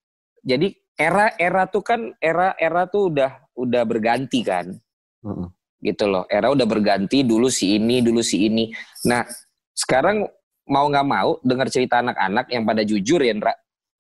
[0.41, 4.73] jadi era-era tuh kan era-era tuh udah udah berganti kan.
[5.21, 5.51] Uh.
[5.85, 6.25] Gitu loh.
[6.31, 8.73] Era udah berganti dulu si ini, dulu si ini.
[9.05, 9.27] Nah,
[9.75, 10.25] sekarang
[10.65, 13.55] mau nggak mau dengar cerita anak-anak yang pada jujur ya, Ndra.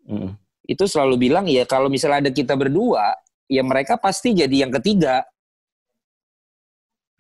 [0.08, 0.32] Uh.
[0.64, 3.12] Itu selalu bilang ya kalau misalnya ada kita berdua,
[3.50, 5.26] ya mereka pasti jadi yang ketiga.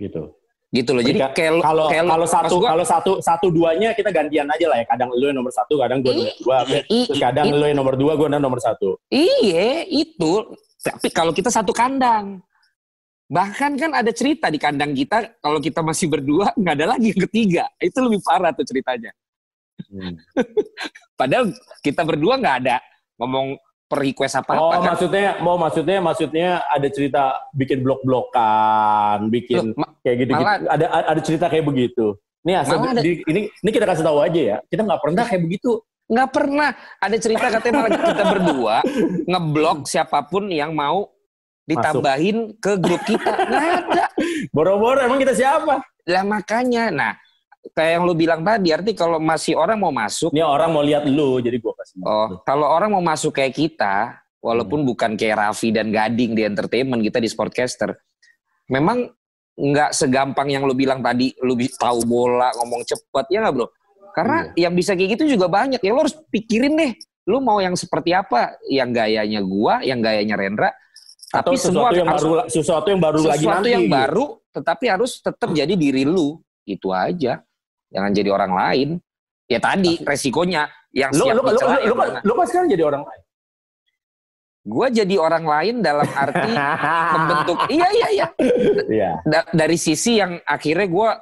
[0.00, 0.43] Gitu
[0.74, 1.02] gitu loh.
[1.06, 4.86] Jadi kalau kalau kalau satu gua, kalau satu satu duanya kita gantian aja lah ya.
[4.90, 6.58] Kadang lu yang nomor satu, kadang gue nomor dua.
[6.82, 8.98] Terus kadang lu yang nomor dua, gue nomor satu.
[9.06, 10.32] Iya itu.
[10.82, 12.42] Tapi kalau kita satu kandang,
[13.30, 17.22] bahkan kan ada cerita di kandang kita kalau kita masih berdua nggak ada lagi yang
[17.30, 17.64] ketiga.
[17.78, 19.14] Itu lebih parah tuh ceritanya.
[19.78, 20.18] Hmm.
[21.20, 21.54] Padahal
[21.86, 22.76] kita berdua nggak ada
[23.22, 23.54] ngomong
[23.94, 24.52] per request apa?
[24.58, 24.82] Apa oh kan?
[24.90, 27.22] maksudnya mau maksudnya maksudnya ada cerita
[27.54, 32.18] bikin blok-blokan bikin Loh, kayak gitu, gitu ada ada cerita kayak begitu.
[32.42, 34.56] Nih asal ada, di, ini ini kita kasih tahu aja ya.
[34.66, 35.70] Kita nggak pernah kayak begitu.
[36.10, 36.70] Nggak pernah.
[36.98, 38.76] Ada cerita katanya malah kita berdua
[39.30, 41.14] ngeblok siapa pun yang mau
[41.64, 42.60] ditambahin Masuk.
[42.60, 43.32] ke grup kita.
[43.46, 44.04] Nggak ada.
[44.50, 45.80] Boro-boro emang kita siapa?
[46.10, 46.90] Lah makanya.
[46.90, 47.12] Nah
[47.74, 50.30] kayak yang lu bilang tadi, arti kalau masih orang mau masuk.
[50.30, 51.98] Ini orang mau lihat lu, jadi gua kasih.
[52.06, 54.88] Oh, kalau orang mau masuk kayak kita, walaupun hmm.
[54.94, 57.98] bukan kayak Raffi dan Gading di entertainment kita di sportcaster,
[58.70, 59.10] memang
[59.58, 63.66] nggak segampang yang lu bilang tadi, lu tahu bola, ngomong cepet, ya nggak bro?
[64.14, 65.82] Karena yang bisa kayak gitu juga banyak.
[65.82, 66.94] Ya lo harus pikirin deh,
[67.26, 68.54] lu mau yang seperti apa?
[68.70, 70.70] Yang gayanya gua, yang gayanya Rendra.
[71.34, 73.74] Tapi Tapi semua sesuatu yang harus- baru sesuatu yang baru lagi sesuatu nanti.
[73.74, 76.38] yang baru, tetapi harus tetap jadi diri lu.
[76.62, 77.42] Itu aja.
[77.94, 78.88] Jangan jadi orang lain.
[79.46, 82.18] Ya tadi resikonya yang Lu siap lu lu, lu, lu, mana.
[82.24, 83.22] lu kan sekarang jadi orang lain.
[84.64, 86.50] Gua jadi orang lain dalam arti
[87.14, 87.58] membentuk.
[87.68, 88.26] Iya iya iya.
[88.88, 89.10] Iya.
[89.28, 91.20] Da- dari sisi yang akhirnya gua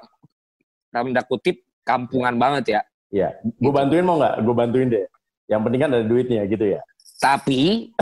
[0.94, 2.80] dalam tanda kutip kampungan banget ya.
[3.12, 3.28] Iya.
[3.60, 4.34] Gue bantuin mau nggak?
[4.40, 5.04] Gue bantuin deh.
[5.50, 6.80] Yang penting kan ada duitnya gitu ya.
[7.22, 7.94] Tapi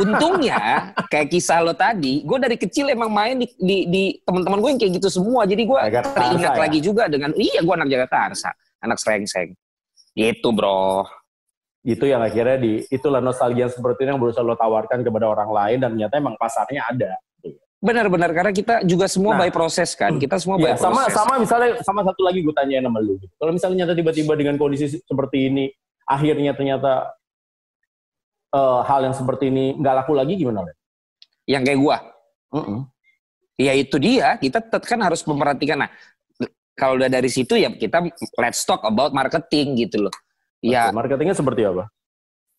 [0.00, 4.70] untungnya kayak kisah lo tadi, gue dari kecil emang main di, di, di teman-teman gue
[4.72, 5.44] yang kayak gitu semua.
[5.44, 5.80] Jadi gue
[6.16, 6.60] teringat ya?
[6.64, 8.32] lagi juga dengan iya gue anak Jakarta
[8.80, 9.52] anak serengseng.
[10.16, 11.04] Gitu bro.
[11.84, 15.76] Itu yang akhirnya di itulah nostalgia seperti ini yang berusaha lo tawarkan kepada orang lain
[15.84, 17.12] dan ternyata emang pasarnya ada.
[17.82, 19.44] Benar-benar karena kita juga semua Nah.
[19.44, 20.16] by proses kan.
[20.16, 21.14] Kita semua by Iya, sama proses.
[21.18, 23.18] sama misalnya sama satu lagi gue tanyain sama lu.
[23.20, 23.34] gitu.
[23.36, 25.64] Kalau misalnya ternyata tiba-tiba dengan kondisi seperti ini
[26.06, 27.10] akhirnya ternyata
[28.52, 30.62] eh, hal yang seperti ini nggak laku lagi gimana?
[31.48, 31.96] Yang kayak gue.
[32.52, 32.78] Mm-mm.
[33.58, 34.36] Ya itu dia.
[34.36, 35.84] Kita tetap kan harus memperhatikan.
[35.84, 35.90] Nah
[36.72, 38.00] kalau udah dari situ ya kita
[38.40, 40.14] let's talk about marketing gitu loh.
[40.62, 41.90] Ya Oke, Marketingnya seperti apa?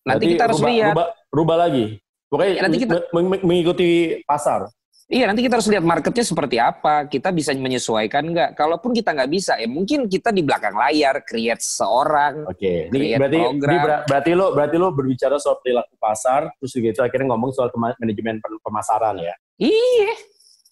[0.04, 0.92] nanti kita harus rubah, lihat.
[0.92, 1.86] Rubah, rubah lagi.
[2.28, 3.90] Pokoknya Ya, nanti kita- meng- meng- mengikuti
[4.28, 4.68] pasar.
[5.12, 7.06] Iya nanti kita harus lihat marketnya seperti apa.
[7.12, 8.50] Kita bisa menyesuaikan nggak?
[8.56, 12.48] Kalaupun kita nggak bisa, ya mungkin kita di belakang layar create seorang.
[12.48, 14.04] Oke, Create berarti program.
[14.08, 18.40] berarti lo berarti lo berbicara soal perilaku pasar, terus juga itu akhirnya ngomong soal manajemen
[18.40, 19.36] pem- pemasaran ya.
[19.60, 20.14] Iya.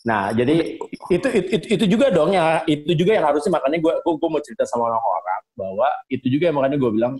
[0.01, 3.93] Nah, jadi itu, itu itu itu juga dong ya, itu juga yang harusnya makanya gue
[4.01, 7.13] gue mau cerita sama orang-orang bahwa itu juga yang makanya gue bilang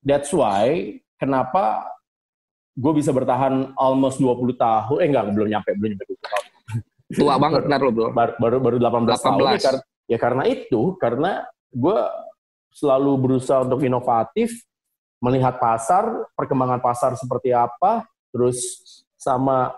[0.00, 1.84] that's why kenapa
[2.74, 6.44] gue bisa bertahan almost 20 tahun, eh enggak, belum nyampe, belum nyampe 20 tahun.
[7.14, 8.06] Tua banget ntar lo bro.
[8.10, 9.46] Baru baru, baru 18, tahun 18.
[9.46, 11.30] ya, kar- ya karena itu, karena
[11.70, 11.98] gue
[12.74, 14.50] selalu berusaha untuk inovatif,
[15.22, 18.02] melihat pasar, perkembangan pasar seperti apa,
[18.34, 18.58] terus
[19.14, 19.70] sama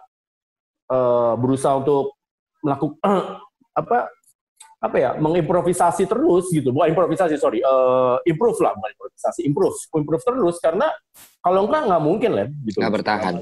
[0.88, 2.16] eh, berusaha untuk
[2.64, 2.96] melakukan
[3.80, 4.08] apa
[4.76, 10.22] apa ya mengimprovisasi terus gitu bukan improvisasi sorry eh, improve lah bukan improvisasi improve improve
[10.22, 10.92] terus karena
[11.40, 13.34] kalau enggak nggak mungkin lah gitu Nggak bertahan.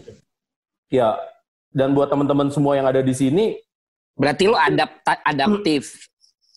[0.88, 1.18] ya
[1.74, 3.58] dan buat teman-teman semua yang ada di sini
[4.14, 6.06] Berarti lo adapta adaptif.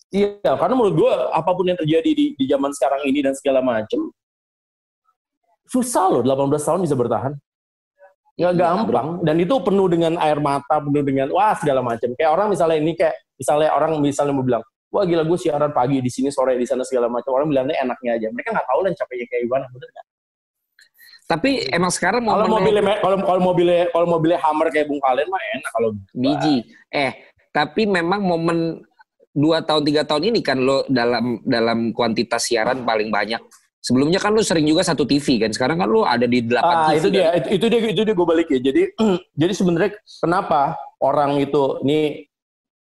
[0.08, 3.60] Iya, karena menurut gue apa pun yang terjadi di, di zaman sekarang ini dan segala
[3.60, 4.08] macem,
[5.68, 7.34] susah loh 18 tahun bisa bertahan.
[8.38, 9.08] Nggak Iya, gampang.
[9.26, 12.14] Dan itu penuh dengan air mata, penuh dengan wah segala macam.
[12.14, 14.62] Kayak orang misalnya ini kayak, misalnya orang misalnya mau bilang,
[14.94, 17.34] wah gila gue siaran pagi di sini, sore di sana segala macam.
[17.34, 18.26] Orang bilangnya enaknya aja.
[18.30, 19.64] Mereka nggak tahu lah capeknya kayak gimana.
[19.74, 20.06] Bener nggak?
[21.28, 25.42] Tapi emang sekarang Kalau mobilnya kalau kalau mobilnya kalau mobilnya Hammer kayak Bung Kalen mah
[25.60, 26.56] enak kalau biji.
[26.88, 27.12] Eh,
[27.52, 28.80] tapi memang momen
[29.36, 33.44] dua tahun tiga tahun ini kan lo dalam dalam kuantitas siaran paling banyak.
[33.78, 35.50] Sebelumnya kan lo sering juga satu TV kan.
[35.54, 36.98] Sekarang kan lo ada di delapan Ah, TV.
[36.98, 37.14] itu kan?
[37.14, 38.60] dia, itu, itu dia, itu dia gue balik ya.
[38.60, 38.82] Jadi,
[39.40, 40.60] jadi sebenarnya kenapa
[40.98, 42.26] orang itu, ini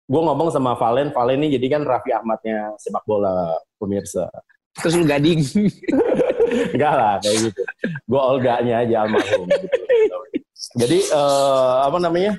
[0.04, 4.30] gue ngomong sama Valen, Valen ini jadi kan Raffi Ahmadnya sepak bola pemirsa.
[4.80, 5.42] Terus lo gading.
[6.78, 7.62] Enggak lah kayak gitu.
[8.06, 9.50] Gue Olganya aja almarhum.
[9.50, 9.68] Gitu.
[10.78, 12.34] Jadi eh, apa namanya,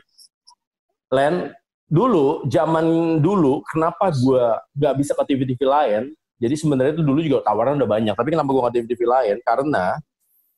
[1.11, 1.51] Len,
[1.87, 6.03] dulu zaman dulu kenapa gue nggak bisa ke TV-TV lain?
[6.38, 8.14] Jadi sebenarnya itu dulu juga tawaran udah banyak.
[8.14, 9.37] Tapi kenapa gue nggak TV-TV lain?
[9.47, 9.85] Karena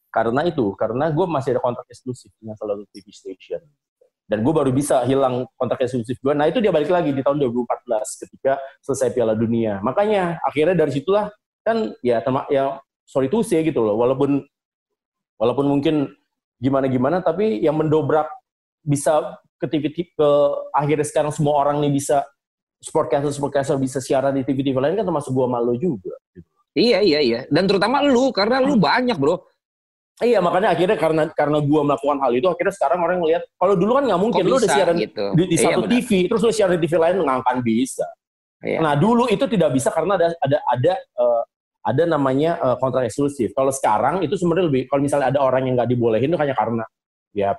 [0.08, 3.60] karena itu, karena gue masih ada kontrak eksklusif dengan salah satu TV station.
[4.26, 6.32] Dan gue baru bisa hilang kontrak eksklusif gue.
[6.32, 9.78] Nah itu dia balik lagi di tahun 2014 ketika selesai Piala Dunia.
[9.84, 11.28] Makanya akhirnya dari situlah
[11.60, 14.00] kan ya tema, ya sorry to say gitu loh.
[14.00, 14.40] Walaupun
[15.36, 16.10] walaupun mungkin
[16.56, 18.26] gimana gimana, tapi yang mendobrak
[18.80, 20.30] bisa ke TV ke
[20.72, 22.24] akhirnya sekarang semua orang nih bisa
[22.80, 26.14] sportcaster sportcaster bisa siaran di TV TV lain kan termasuk gue malu juga.
[26.32, 26.48] Gitu.
[26.76, 27.40] iya iya iya.
[27.48, 29.40] Dan terutama lu karena lu banyak bro.
[30.16, 34.00] Iya makanya akhirnya karena karena gue melakukan hal itu akhirnya sekarang orang ngelihat kalau dulu
[34.00, 35.26] kan nggak mungkin Kok lu udah bisa siaran gitu.
[35.36, 35.92] di, di Iya, satu benar.
[35.92, 38.06] TV terus lu siaran di TV lain nggak akan bisa.
[38.64, 38.78] Iya.
[38.80, 41.42] Nah dulu itu tidak bisa karena ada ada ada eh,
[41.84, 43.52] ada namanya eh, kontrak eksklusif.
[43.52, 46.84] Kalau sekarang itu sebenarnya lebih kalau misalnya ada orang yang nggak dibolehin itu hanya karena
[47.36, 47.52] ya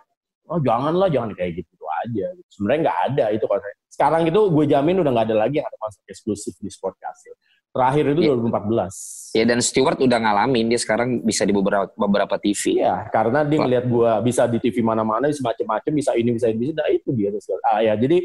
[0.49, 2.25] oh janganlah jangan kayak gitu aja.
[2.49, 3.69] Sebenarnya nggak ada itu kontrak.
[3.97, 7.33] Sekarang itu gue jamin udah nggak ada lagi yang ada kontrak eksklusif di Sportcastle.
[7.73, 8.38] Terakhir itu Iya.
[8.38, 9.33] 2014.
[9.33, 12.77] Ya dan Stewart udah ngalamin dia sekarang bisa di beberapa beberapa TV.
[12.77, 16.62] Iya, karena dia ngeliat gue bisa di TV mana-mana, bisa macem-macem, bisa ini, bisa ini,
[16.62, 17.33] bisa nah itu dia.
[17.33, 18.21] Terus, ah ya, jadi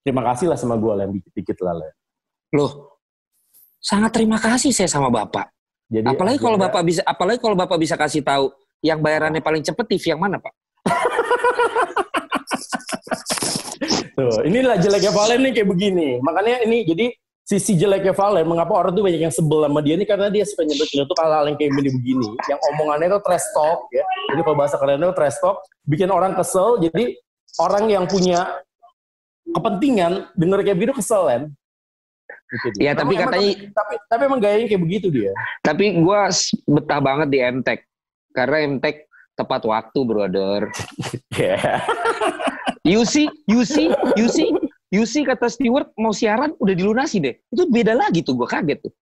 [0.00, 1.76] terima kasih lah sama gue lah, dikit-dikit lah.
[1.76, 1.92] lah.
[2.56, 2.96] Loh,
[3.76, 5.44] sangat terima kasih saya sama bapak.
[5.92, 8.48] Jadi Apalagi kalau akhirnya- bapak bisa, apalagi kalau bapak bisa kasih tahu
[8.80, 10.56] yang bayarannya paling cepet TV yang mana pak?
[14.20, 16.08] Tuh, inilah jeleknya Valen nih kayak begini.
[16.20, 17.06] Makanya ini jadi
[17.40, 20.62] sisi jeleknya Valen, mengapa orang tuh banyak yang sebel sama dia ini karena dia suka
[20.62, 24.04] nyentuh-nyentuh hal-hal yang kayak begini-begini, yang omongannya itu trash talk ya.
[24.30, 25.56] Jadi kalau bahasa keren itu trash talk,
[25.88, 26.78] bikin orang kesel.
[26.78, 27.16] Jadi
[27.58, 28.60] orang yang punya
[29.50, 31.42] kepentingan denger kayak begitu kesel kan.
[32.50, 32.82] Gitu.
[32.82, 35.32] Ya, tapi Emang- katanya- tapi, tapi, tapi emang gayanya kayak begitu dia.
[35.62, 36.20] Tapi gue
[36.66, 37.80] betah banget di MTech.
[38.30, 40.60] Karena MTech tepat waktu, brother.
[41.40, 41.82] Ya.
[42.80, 44.48] You see, you see, you see,
[44.88, 47.34] you see kata Stewart mau siaran udah dilunasi deh.
[47.46, 48.94] Itu beda lagi tuh, gue kaget tuh.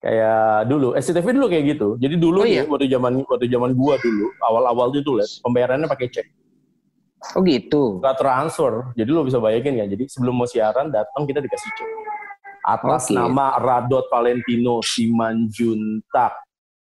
[0.00, 1.88] kayak dulu SCTV dulu kayak gitu.
[2.00, 2.64] Jadi dulu Oh, iya?
[2.64, 6.24] waktu zaman waktu zaman gua dulu, awal-awal itu les, pembayarannya pakai cek.
[7.36, 8.00] Oh gitu.
[8.00, 8.96] nggak transfer.
[8.96, 9.84] Jadi lo bisa bayangin ya.
[9.84, 11.88] Jadi sebelum mau siaran datang kita dikasih cek.
[12.64, 13.12] Atas Oke.
[13.12, 16.32] nama Radot Valentino Simanjuntak.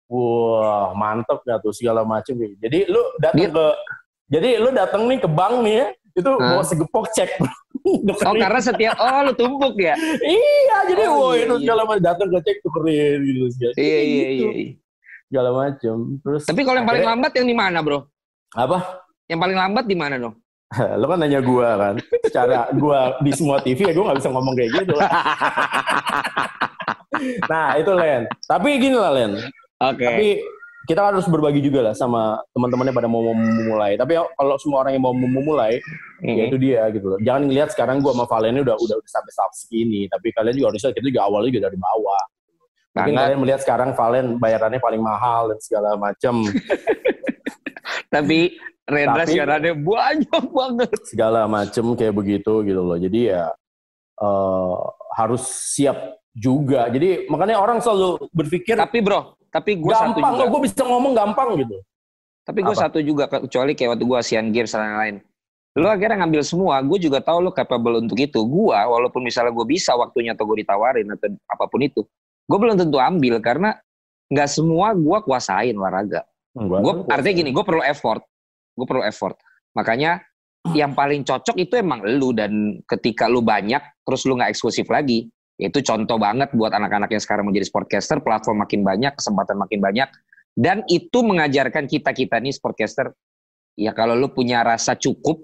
[0.08, 2.56] Wah mantep nggak tuh segala macam gitu.
[2.56, 3.68] Jadi lu datang Dia- ke
[4.34, 6.41] jadi lu datang nih ke bank nih ya, itu Hah?
[6.50, 7.30] bawa segepok cek.
[7.84, 8.00] Oh
[8.32, 9.91] karena setiap oh lu tumpuk ya.
[10.24, 11.62] iya, jadi Oh, wah iya, itu iya.
[11.62, 13.43] segala macam datang ke cek tuh keren gitu.
[13.52, 14.52] segala- Iya iya gitu, iya.
[14.56, 14.72] iya.
[15.28, 15.96] Segala macam.
[16.17, 18.00] Terus Tapi kalau yang paling akhirnya- lambat yang di mana, Bro?
[18.56, 18.78] apa?
[19.28, 20.36] Yang paling lambat di mana dong?
[21.00, 21.96] Lo kan nanya gua kan.
[22.24, 24.96] Secara gua di semua TV ya gua nggak bisa ngomong kayak gitu.
[27.52, 28.22] nah, itu Len.
[28.43, 29.32] Tapi gini lah Len.
[29.82, 30.04] Oke.
[30.04, 30.28] Tapi
[30.84, 33.96] kita harus berbagi juga lah sama teman-temannya pada mau memulai.
[33.96, 35.80] Tapi kalau semua orang yang mau memulai,
[36.19, 37.19] ya itu dia gitu loh.
[37.24, 40.12] Jangan ngelihat sekarang gua sama Valen udah udah, udah sampai tahap segini.
[40.12, 42.24] Tapi kalian juga harus lihat kita juga awalnya juga dari bawah.
[42.93, 46.46] Mungkin kalian melihat sekarang Valen bayarannya paling mahal dan segala macam,
[48.13, 48.39] Tapi
[48.84, 50.91] Rendra siarannya banyak banget.
[51.08, 53.00] segala macam kayak begitu gitu loh.
[53.00, 53.48] Jadi ya
[54.19, 54.78] eh,
[55.15, 56.89] harus siap juga.
[56.89, 60.46] Jadi makanya orang selalu berpikir Tapi Bro, tapi gue satu gampang juga.
[60.50, 61.78] gue bisa ngomong gampang gitu.
[62.43, 65.15] Tapi gue satu juga, kecuali kayak waktu gue Asian Games dan lain-lain.
[65.80, 68.43] Lu akhirnya ngambil semua, gue juga tahu lu capable untuk itu.
[68.43, 72.04] Gue, walaupun misalnya gue bisa waktunya atau gue ditawarin atau apa pun itu,
[72.46, 73.80] gue belum tentu ambil karena
[74.28, 76.28] nggak semua gue kuasain olahraga.
[76.54, 78.22] Gue artinya gini, gue perlu effort,
[78.76, 79.39] gue perlu effort.
[79.74, 80.22] Makanya
[80.76, 85.32] yang paling cocok itu emang lu dan ketika lu banyak, terus lu nggak eksklusif lagi,
[85.58, 90.10] itu contoh banget buat anak-anak yang sekarang menjadi sportcaster, platform makin banyak, kesempatan makin banyak,
[90.58, 93.13] dan itu mengajarkan kita kita nih sportcaster,
[93.78, 95.42] ya kalau lu punya rasa cukup,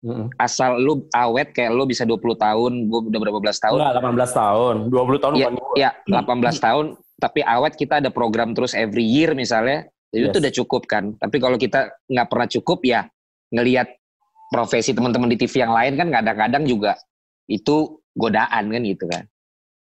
[0.00, 0.32] Mm-mm.
[0.40, 4.40] asal lu awet kayak lu bisa 20 tahun, gue udah berapa belas tahun, Enggak, 18
[4.40, 4.74] tahun.
[4.88, 5.74] 20 tahun Iya, gua.
[5.76, 10.42] ya 18 tahun tapi awet kita ada program terus every year misalnya jadi itu Yes.
[10.44, 13.08] udah cukup kan tapi kalau kita nggak pernah cukup ya
[13.56, 13.88] ngelihat
[14.52, 16.92] profesi teman-teman di TV yang lain kan kadang-kadang juga
[17.48, 19.24] itu godaan kan gitu kan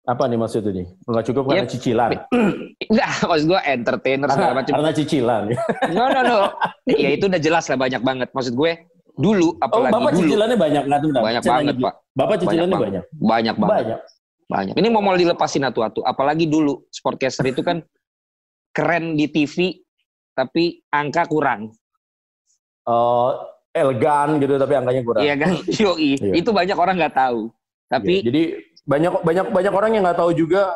[0.05, 0.87] Apa nih maksudnya nih?
[1.03, 1.71] Enggak cukup karena Yep.
[1.71, 2.11] cicilan.
[2.93, 5.43] enggak maksud gue entertainer segala Karena, macam karena cicilan.
[5.91, 6.39] no no no
[6.99, 8.73] ya itu udah jelas lah banyak banget maksud gue
[9.15, 11.09] dulu Oh, apalagi Bapak dulu cicilannya banyak nggak tuh?
[11.15, 12.85] banyak Saya nanya banget pak Bapak cicilannya banget.
[12.85, 13.05] banyak.
[13.17, 14.01] banyak banget Banyak.
[14.45, 17.81] banyak ini mau mau dilepasin atu-atu apalagi dulu sportcaster itu kan
[18.71, 19.73] keren di TV
[20.33, 21.73] tapi angka kurang
[22.83, 23.31] Eh,
[23.75, 25.23] elegan gitu tapi angkanya kurang.
[25.23, 25.51] Iya kan?
[25.83, 26.11] Yoi.
[26.15, 26.33] Iya.
[26.37, 27.49] Itu banyak orang nggak tahu.
[27.87, 28.43] Tapi Iya, Jadi
[28.85, 30.73] banyak banyak banyak orang yang nggak tahu juga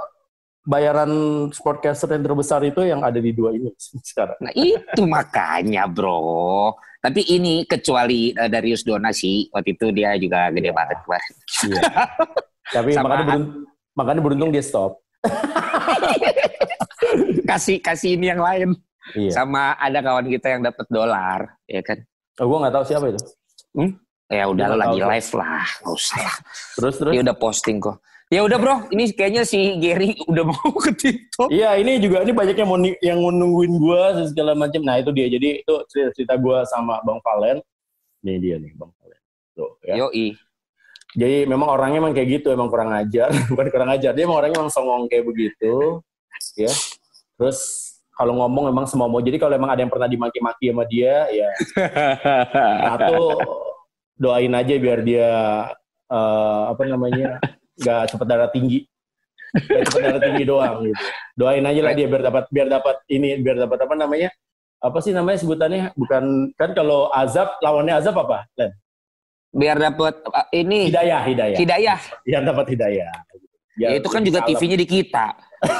[0.63, 1.11] bayaran
[1.49, 3.69] sportcaster yang terbesar itu yang ada di dua ini
[4.05, 4.37] sekarang.
[4.39, 6.75] nah itu makanya, Bro.
[6.99, 10.77] Tapi ini kecuali eh, Darius Donasi waktu itu dia juga gede Iya.
[10.77, 11.33] banget kemarin.
[11.65, 11.81] Iya.
[12.69, 13.45] Tapi Sama- makanya beruntung,
[13.95, 14.99] makanya beruntung dia stop.
[17.49, 18.69] kasih kasih ini yang lain.
[19.15, 19.31] Iya.
[19.33, 21.97] Sama ada kawan kita yang dapat dolar, ya kan?
[22.39, 23.21] Oh, gue nggak tahu siapa itu.
[24.29, 25.09] Ya udah Nggak lagi tahu.
[25.09, 26.37] live lah, nggak usah lah.
[26.77, 27.13] Terus terus.
[27.17, 27.97] Dia udah posting kok.
[28.29, 31.49] Ya udah bro, ini kayaknya si Gary udah mau ke TikTok.
[31.49, 34.85] Iya, ini juga ini banyak yang mau yang mau nungguin gua segala macam.
[34.85, 35.33] Nah, itu dia.
[35.33, 37.65] Jadi itu cerita, cerita gua sama Bang Valen.
[38.21, 39.21] Ini dia nih, Bang Valen.
[39.57, 40.05] Tuh, ya.
[40.05, 40.37] Yoi.
[41.17, 44.13] Jadi memang orangnya emang kayak gitu, emang kurang ajar, bukan kurang ajar.
[44.13, 46.05] Dia emang orangnya emang songong kayak begitu,
[46.53, 46.69] ya.
[47.41, 47.59] Terus
[48.13, 49.25] kalau ngomong emang semua mau.
[49.25, 51.49] Jadi kalau emang ada yang pernah dimaki-maki sama dia, ya
[52.93, 53.25] satu
[54.19, 55.31] doain aja biar dia
[56.11, 57.39] eh, apa namanya
[57.81, 58.85] nggak cepet darah tinggi,
[59.55, 61.03] nggak cepet darah tinggi doang gitu.
[61.39, 64.29] Doain aja lah dia biar dapat biar dapat ini biar dapat apa namanya
[64.79, 68.71] apa sih namanya sebutannya bukan kan kalau azab lawannya azab apa Len?
[69.49, 71.99] Biar dapat uh, ini hidayah hidayah hidayah.
[72.29, 73.09] yang dapat hidayah.
[73.79, 75.39] Ya, itu kan juga TV-nya di kita.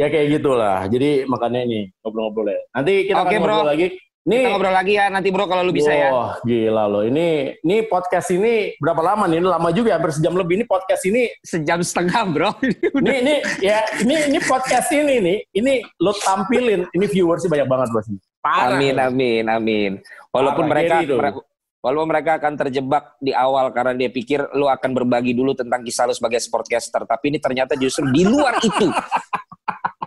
[0.00, 0.90] ya kayak gitulah.
[0.90, 2.60] Jadi makanya ini ngobrol-ngobrol ya.
[2.74, 3.54] Nanti kita Oke, akan bro.
[3.62, 3.88] ngobrol lagi.
[4.24, 6.08] Nih, Kita ngobrol lagi ya nanti bro kalau lu bisa ya.
[6.08, 7.04] Wah, gila loh.
[7.04, 9.36] Ini ini podcast ini berapa lama nih?
[9.36, 10.56] Ini lama juga, hampir sejam lebih.
[10.56, 12.50] Ini podcast ini, Sejam setengah bro.
[13.04, 15.38] ini, ini ya, ini, ini podcast ini nih.
[15.52, 16.88] Ini lo tampilin.
[16.96, 18.08] Ini viewersnya banyak banget bos.
[18.40, 18.76] Parah.
[18.80, 19.92] amin amin amin.
[20.32, 21.52] Walaupun Parah, mereka mere-
[21.84, 26.08] Walaupun mereka akan terjebak di awal karena dia pikir lu akan berbagi dulu tentang kisah
[26.08, 28.88] lu sebagai sportcaster, tapi ini ternyata justru di luar itu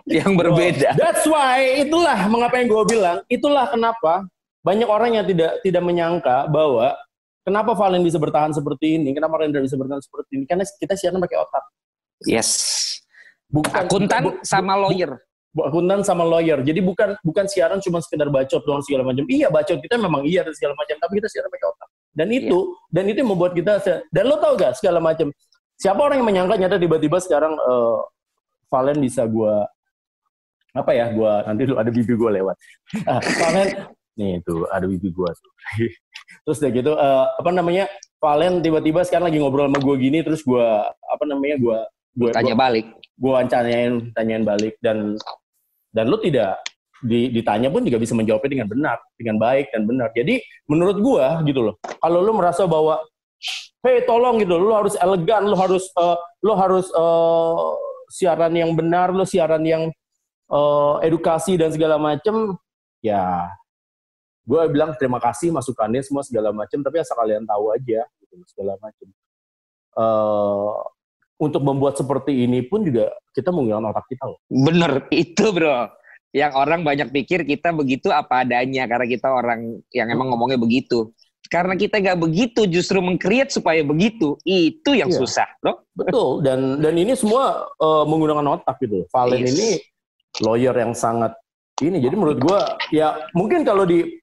[0.08, 0.96] yang berbeda.
[0.96, 4.24] That's why itulah mengapa yang gue bilang, itulah kenapa
[4.64, 6.96] banyak orang yang tidak tidak menyangka bahwa
[7.46, 11.20] kenapa Valen bisa bertahan seperti ini, kenapa Rendra bisa bertahan seperti ini, karena kita siaran
[11.22, 11.64] pakai otak.
[12.26, 12.50] Yes.
[13.48, 15.16] Bukan akuntan bu, sama lawyer.
[15.54, 16.60] Bu, akuntan sama lawyer.
[16.60, 19.24] Jadi bukan bukan siaran cuma sekedar bacot doang segala macam.
[19.24, 21.88] Iya bacot kita memang iya dan segala macam, tapi kita siaran pakai otak.
[22.12, 22.92] Dan itu yeah.
[22.92, 23.80] dan itu yang membuat kita
[24.12, 25.32] dan lo tau gak segala macam.
[25.78, 28.02] Siapa orang yang menyangka nyata tiba-tiba sekarang uh,
[28.68, 29.64] Valen bisa gua
[30.76, 32.56] apa ya gua nanti lu ada bibi gua lewat.
[33.04, 33.68] Uh, Valen
[34.18, 35.30] nih itu ada bibi gua
[36.44, 37.86] terus udah gitu uh, apa namanya
[38.18, 41.78] Valen tiba-tiba sekarang lagi ngobrol sama gue gini terus gue apa namanya gue
[42.18, 42.86] gue tanya gua, balik.
[43.14, 45.14] Gue tanyain tanyain balik dan
[45.94, 46.58] dan lu tidak
[46.98, 50.10] di, ditanya pun juga bisa menjawabnya dengan benar dengan baik dan benar.
[50.18, 52.98] Jadi menurut gue gitu loh kalau lu merasa bahwa
[53.86, 57.78] hey tolong gitu lu harus elegan lu harus uh, lu harus uh,
[58.10, 59.94] siaran yang benar lu siaran yang
[60.48, 62.56] uh, edukasi dan segala macem
[63.04, 63.48] ya
[64.48, 68.80] gue bilang terima kasih masukannya semua segala macam tapi asal kalian tahu aja gitu segala
[68.80, 69.08] macam
[69.98, 70.76] uh,
[71.38, 74.38] untuk membuat seperti ini pun juga kita menggunakan otak kita loh.
[74.50, 75.86] Bener itu bro.
[76.34, 81.14] Yang orang banyak pikir kita begitu apa adanya karena kita orang yang emang ngomongnya begitu.
[81.48, 85.16] Karena kita nggak begitu justru mengkreat supaya begitu itu yang iya.
[85.16, 85.80] susah bro.
[85.94, 89.50] Betul dan dan ini semua uh, menggunakan otak gitu Valen yes.
[89.54, 89.68] ini
[90.44, 91.34] lawyer yang sangat
[91.82, 92.60] ini jadi menurut gue
[92.94, 94.18] ya mungkin kalau di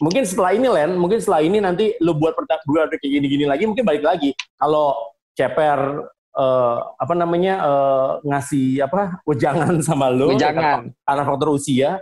[0.00, 3.84] mungkin setelah ini Len, mungkin setelah ini nanti lu buat pertandingan kayak gini-gini lagi, mungkin
[3.84, 4.36] balik lagi.
[4.60, 6.04] Kalau ceper
[6.36, 12.00] uh, apa namanya uh, ngasih apa ujangan sama lu, ujangan karena faktor usia,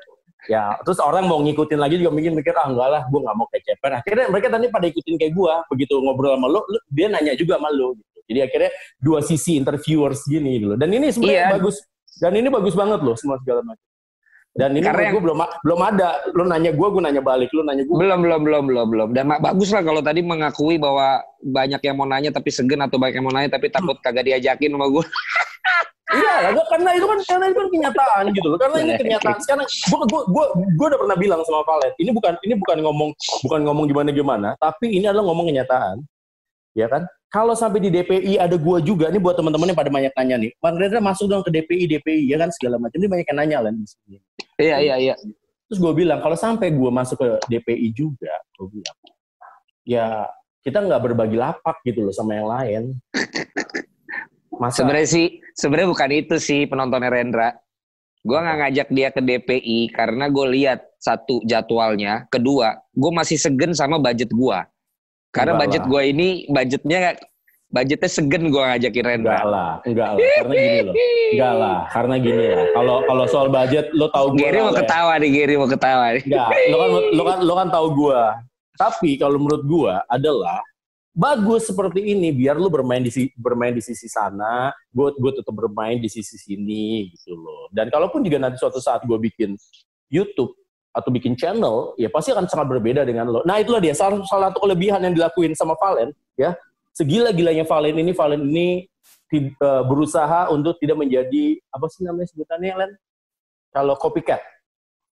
[0.50, 3.46] ya terus orang mau ngikutin lagi juga mungkin mikir ah enggak lah, gue nggak mau
[3.50, 3.90] kayak ceper.
[4.02, 7.62] Akhirnya mereka tadi pada ikutin kayak gue, begitu ngobrol sama lu, lu dia nanya juga
[7.62, 7.94] sama lu.
[7.94, 8.18] Gitu.
[8.24, 10.74] Jadi akhirnya dua sisi interviewers gini gitu.
[10.74, 11.54] Dan ini sebenarnya iya.
[11.54, 11.78] bagus.
[12.18, 13.86] Dan ini bagus banget loh semua segala macam.
[14.54, 16.22] Dan ini Karena gue belum belum ada.
[16.30, 17.50] Lu nanya gue, gue nanya balik.
[17.50, 17.90] Lu nanya gue.
[17.98, 19.08] Belum, belum, belum, belum, belum.
[19.10, 23.18] Dan bagus lah kalau tadi mengakui bahwa banyak yang mau nanya tapi segen atau banyak
[23.18, 25.04] yang mau nanya tapi takut kagak diajakin sama gue.
[26.22, 28.58] iya, karena itu kan karena itu kan kenyataan gitu loh.
[28.62, 29.38] Karena ini kenyataan.
[29.42, 30.44] Sekarang gue gue gue
[30.78, 33.10] gue udah pernah bilang sama Valet, ini bukan ini bukan ngomong
[33.42, 35.98] bukan ngomong gimana gimana, tapi ini adalah ngomong kenyataan.
[36.78, 37.02] Ya kan?
[37.34, 40.50] Kalau sampai di DPI ada gua juga, ini buat teman-teman yang pada banyak nanya nih,
[40.62, 42.94] Bang Rendra masuk dong ke DPI, DPI, ya kan segala macam.
[42.94, 44.22] Ini banyak yang nanya lah di sini.
[44.62, 45.14] Iya, iya, iya.
[45.66, 48.96] Terus gue bilang, kalau sampai gua masuk ke DPI juga, gue bilang,
[49.82, 50.30] ya
[50.62, 52.82] kita nggak berbagi lapak gitu loh sama yang lain.
[54.54, 54.78] Masa...
[54.86, 55.26] Sebenarnya sih,
[55.58, 57.50] sebenarnya bukan itu sih penontonnya Rendra.
[58.22, 63.74] Gue nggak ngajak dia ke DPI karena gue lihat satu jadwalnya, kedua, gue masih segen
[63.74, 64.58] sama budget gue.
[65.34, 66.98] Karena enggak budget gue ini budgetnya
[67.74, 69.34] budgetnya segen gue ngajakin Rendra.
[69.34, 70.18] Enggak lah, enggak lah.
[70.22, 70.94] Karena gini loh.
[71.34, 72.62] Enggak lah, karena gini ya.
[72.70, 74.38] Kalau kalau soal budget lo tau gue.
[74.38, 76.22] Giri mau ketawa nih, Giri mau ketawa nih.
[76.22, 78.22] Enggak, lo kan lo kan lo kan tahu gue.
[78.74, 80.62] Tapi kalau menurut gue adalah
[81.14, 85.98] bagus seperti ini biar lu bermain di bermain di sisi sana, gue gue tetap bermain
[85.98, 87.66] di sisi sini gitu loh.
[87.74, 89.58] Dan kalaupun juga nanti suatu saat gue bikin
[90.10, 90.54] YouTube
[90.94, 93.42] atau bikin channel, ya pasti akan sangat berbeda dengan lo.
[93.42, 96.54] Nah itulah dia salah, salah satu kelebihan yang dilakuin sama Valen, ya
[96.94, 98.86] segila-gilanya Valen ini, Valen ini
[99.58, 102.90] uh, berusaha untuk tidak menjadi apa sih namanya sebutannya, Len?
[103.74, 104.38] Kalau copycat,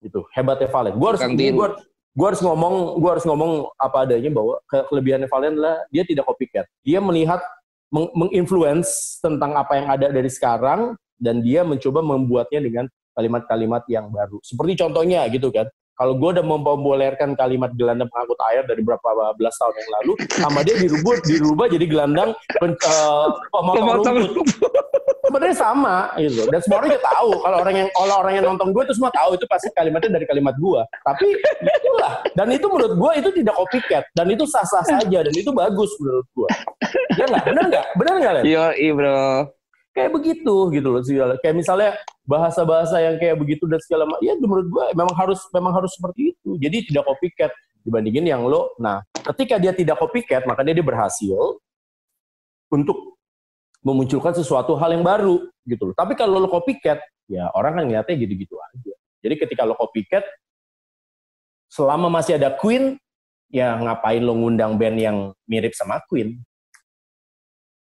[0.05, 1.01] itu hebatnya Valen.
[1.01, 1.69] Gue harus, gue
[2.11, 6.29] gue harus ngomong, gue harus ngomong apa adanya bahwa ke kelebihannya Valen adalah dia tidak
[6.29, 6.69] copycat.
[6.85, 7.41] Dia melihat
[7.89, 14.09] meng menginfluence tentang apa yang ada dari sekarang dan dia mencoba membuatnya dengan kalimat-kalimat yang
[14.11, 14.39] baru.
[14.43, 15.67] Seperti contohnya gitu kan.
[16.01, 20.65] Kalau gue udah mempopulerkan kalimat gelandang pengangkut air dari berapa belas tahun yang lalu, sama
[20.65, 24.73] dia dirubah, dirubah jadi gelandang pen, uh, pemotong rumput.
[25.21, 26.49] Sebenarnya sama gitu.
[26.49, 27.31] Dan semua orang juga tahu.
[27.45, 30.25] Kalau orang yang kalau orang yang nonton gue itu semua tahu itu pasti kalimatnya dari
[30.25, 30.81] kalimat gue.
[31.05, 31.27] Tapi
[31.61, 32.15] itulah.
[32.33, 34.05] Dan itu menurut gue itu tidak copycat.
[34.17, 35.19] Dan itu sah-sah saja.
[35.21, 36.49] Dan itu bagus menurut gue.
[37.21, 37.45] Ya nggak?
[37.45, 37.87] Benar nggak?
[38.01, 38.35] Benar nggak?
[38.49, 38.65] Yo,
[38.97, 39.60] bro
[39.91, 41.35] kayak begitu gitu loh segala.
[41.43, 41.91] Kayak misalnya
[42.25, 46.37] bahasa-bahasa yang kayak begitu dan segala macam ya menurut gua memang harus memang harus seperti
[46.37, 46.51] itu.
[46.59, 47.53] Jadi tidak copycat.
[47.81, 49.01] Dibandingin yang lo nah
[49.33, 51.57] ketika dia tidak copycat maka dia, berhasil
[52.69, 53.17] untuk
[53.81, 55.97] memunculkan sesuatu hal yang baru gitu loh.
[55.97, 58.93] Tapi kalau lo copycat ya orang kan ngeliatnya gitu-gitu aja.
[59.25, 60.29] Jadi ketika lo copycat
[61.73, 63.01] selama masih ada Queen
[63.49, 65.17] ya ngapain lo ngundang band yang
[65.49, 66.37] mirip sama Queen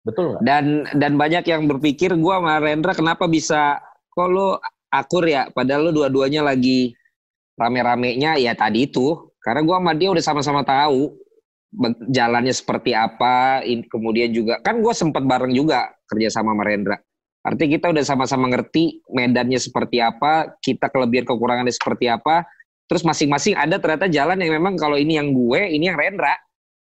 [0.04, 0.42] Betul nggak?
[0.44, 3.80] Dan dan banyak yang berpikir gue sama Rendra kenapa bisa
[4.12, 4.60] kok lo
[4.92, 6.94] akur ya padahal lo dua-duanya lagi
[7.58, 11.24] rame-ramenya ya tadi itu karena gue sama dia udah sama-sama tahu
[12.08, 16.98] jalannya seperti apa, kemudian juga kan gue sempat bareng juga kerja sama Marendra.
[17.44, 22.46] Artinya kita udah sama-sama ngerti medannya seperti apa, kita kelebihan kekurangannya seperti apa.
[22.88, 26.36] Terus masing-masing ada ternyata jalan yang memang kalau ini yang gue, ini yang Rendra.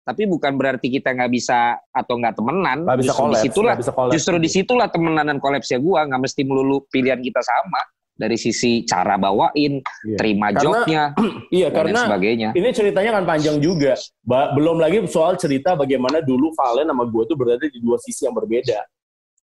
[0.02, 2.78] Tapi bukan berarti kita nggak bisa atau nggak temenan.
[2.84, 4.14] Gak bisa justru collapse, di situlah, gak bisa collapse.
[4.18, 6.00] justru di situlah temenan dan kolapsnya gue.
[6.10, 7.82] Nggak mesti melulu pilihan kita sama
[8.12, 10.18] dari sisi cara bawain, Iya.
[10.18, 11.04] terima Karena- jobnya,
[11.58, 12.50] Iya, dan karena sebagainya.
[12.54, 13.94] ini ceritanya kan panjang juga.
[14.22, 18.26] Ba- belum lagi soal cerita bagaimana dulu Valen sama gue tuh berada di dua sisi
[18.26, 18.78] yang berbeda.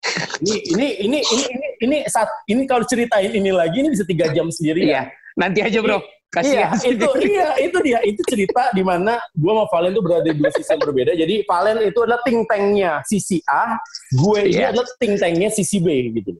[0.43, 4.29] Ini ini ini ini ini ini saat ini kalau ceritain ini lagi ini bisa tiga
[4.29, 4.85] jam sendiri.
[4.85, 5.97] Iya, nanti aja bro.
[6.43, 10.27] Iya, Kasih itu iya itu dia itu cerita di mana gue sama Valen tuh berada
[10.27, 11.11] di dua sisi yang berbeda.
[11.15, 13.79] Jadi Valen itu adalah think tanknya sisi A,
[14.11, 14.75] gue ini Iya.
[14.75, 16.35] adalah think tanknya sisi B gitu.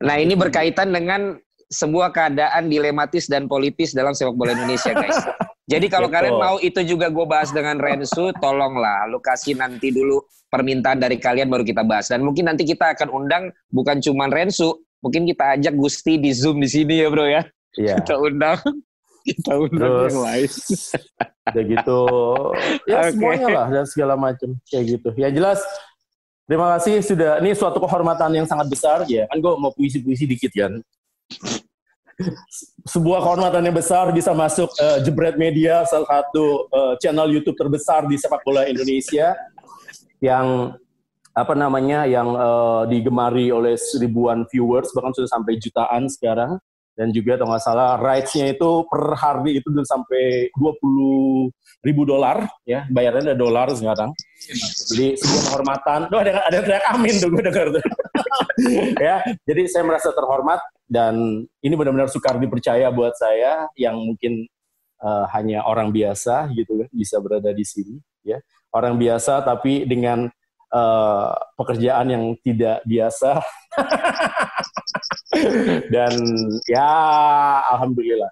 [0.00, 1.36] Nah ini berkaitan dengan
[1.70, 5.20] sebuah keadaan dilematis dan politis dalam sepak bola Indonesia guys.
[5.70, 6.18] Jadi kalau Betul.
[6.18, 10.18] kalian mau itu juga gue bahas dengan Rensu, tolonglah lu kasih nanti dulu
[10.50, 12.10] permintaan dari kalian baru kita bahas.
[12.10, 16.58] Dan mungkin nanti kita akan undang bukan cuma Rensu, mungkin kita ajak Gusti di Zoom
[16.58, 17.46] di sini ya bro ya.
[17.78, 18.02] Iya.
[18.02, 18.58] Kita undang,
[19.66, 20.48] undang Terus yang lain.
[21.50, 22.00] udah gitu
[22.86, 23.10] ya Oke.
[23.10, 25.08] semuanya lah dan segala macam kayak gitu.
[25.18, 25.58] Ya jelas
[26.46, 30.52] terima kasih sudah ini suatu kehormatan yang sangat besar ya kan gue mau puisi-puisi dikit
[30.54, 30.72] kan.
[32.84, 38.04] Sebuah kehormatan yang besar bisa masuk eh, Jebret Media salah satu eh, channel YouTube terbesar
[38.04, 39.32] di sepak bola Indonesia
[40.20, 40.76] yang
[41.32, 46.60] apa namanya yang eh, digemari oleh ribuan viewers bahkan sudah sampai jutaan sekarang
[47.00, 51.48] dan juga kalau nggak salah rights-nya itu per hari itu sampai 20
[51.80, 52.84] ribu dolar ya.
[52.92, 54.12] Bayarnya ada dolar sekarang.
[54.92, 56.00] Jadi sebuah kehormatan.
[56.12, 57.84] Duh, ada ada teriak amin tuh gue dengar tuh.
[59.00, 64.44] Ya jadi saya merasa terhormat dan ini benar-benar sukar dipercaya buat saya yang mungkin
[65.00, 68.36] eh, hanya orang biasa gitu kan bisa berada di sini ya.
[68.76, 70.28] Orang biasa tapi dengan
[70.70, 73.40] eh, pekerjaan yang tidak biasa.
[75.94, 76.12] Dan
[76.66, 76.90] ya
[77.70, 78.30] alhamdulillah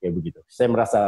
[0.00, 0.38] kayak begitu.
[0.50, 1.00] Saya merasa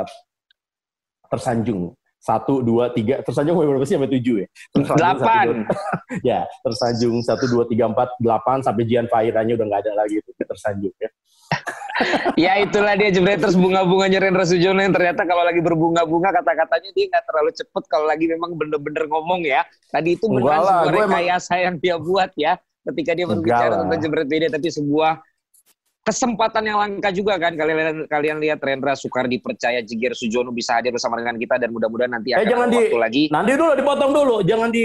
[1.30, 1.94] tersanjung.
[2.16, 3.94] Satu dua tiga tersanjung berapa sih?
[3.94, 4.49] Sampai tujuh ya?
[4.74, 5.47] Tersanjung satu, Delapan.
[5.47, 5.70] dua-
[6.34, 7.16] ya tersanjung.
[7.22, 10.18] Satu dua tiga empat delapan sampai Jian Fairannya udah nggak ada lagi.
[10.18, 11.11] Itu tersanjung ya
[12.36, 17.24] Ya itulah dia jebreters bunga-bunganya Rendra Sujono yang ternyata kalau lagi berbunga-bunga kata-katanya dia nggak
[17.24, 19.64] terlalu cepet kalau lagi memang bener-bener ngomong ya.
[19.88, 22.53] Tadi itu Enggak lah, sebuah gue emang- rekayasa yang dia buat ya
[22.84, 23.78] ketika dia Enggak berbicara lah.
[23.82, 25.12] tentang jebret media tapi sebuah
[26.03, 30.94] kesempatan yang langka juga kan kalian kalian lihat Rendra Sukar dipercaya Jiger Sujono bisa hadir
[30.94, 33.72] bersama dengan kita dan mudah-mudahan nanti Eh, akan jangan ada di- waktu lagi nanti dulu
[33.74, 34.84] dipotong dulu jangan di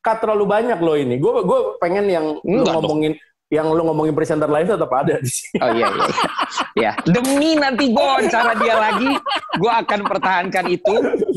[0.00, 3.14] cut terlalu banyak loh ini gue gue pengen yang Enggak dong.
[3.46, 6.08] Yang lu ngomongin presenter lain tetap ada di sini Oh iya iya.
[6.74, 9.10] ya, demi nanti gue wawancara dia lagi,
[9.54, 10.94] gue akan pertahankan itu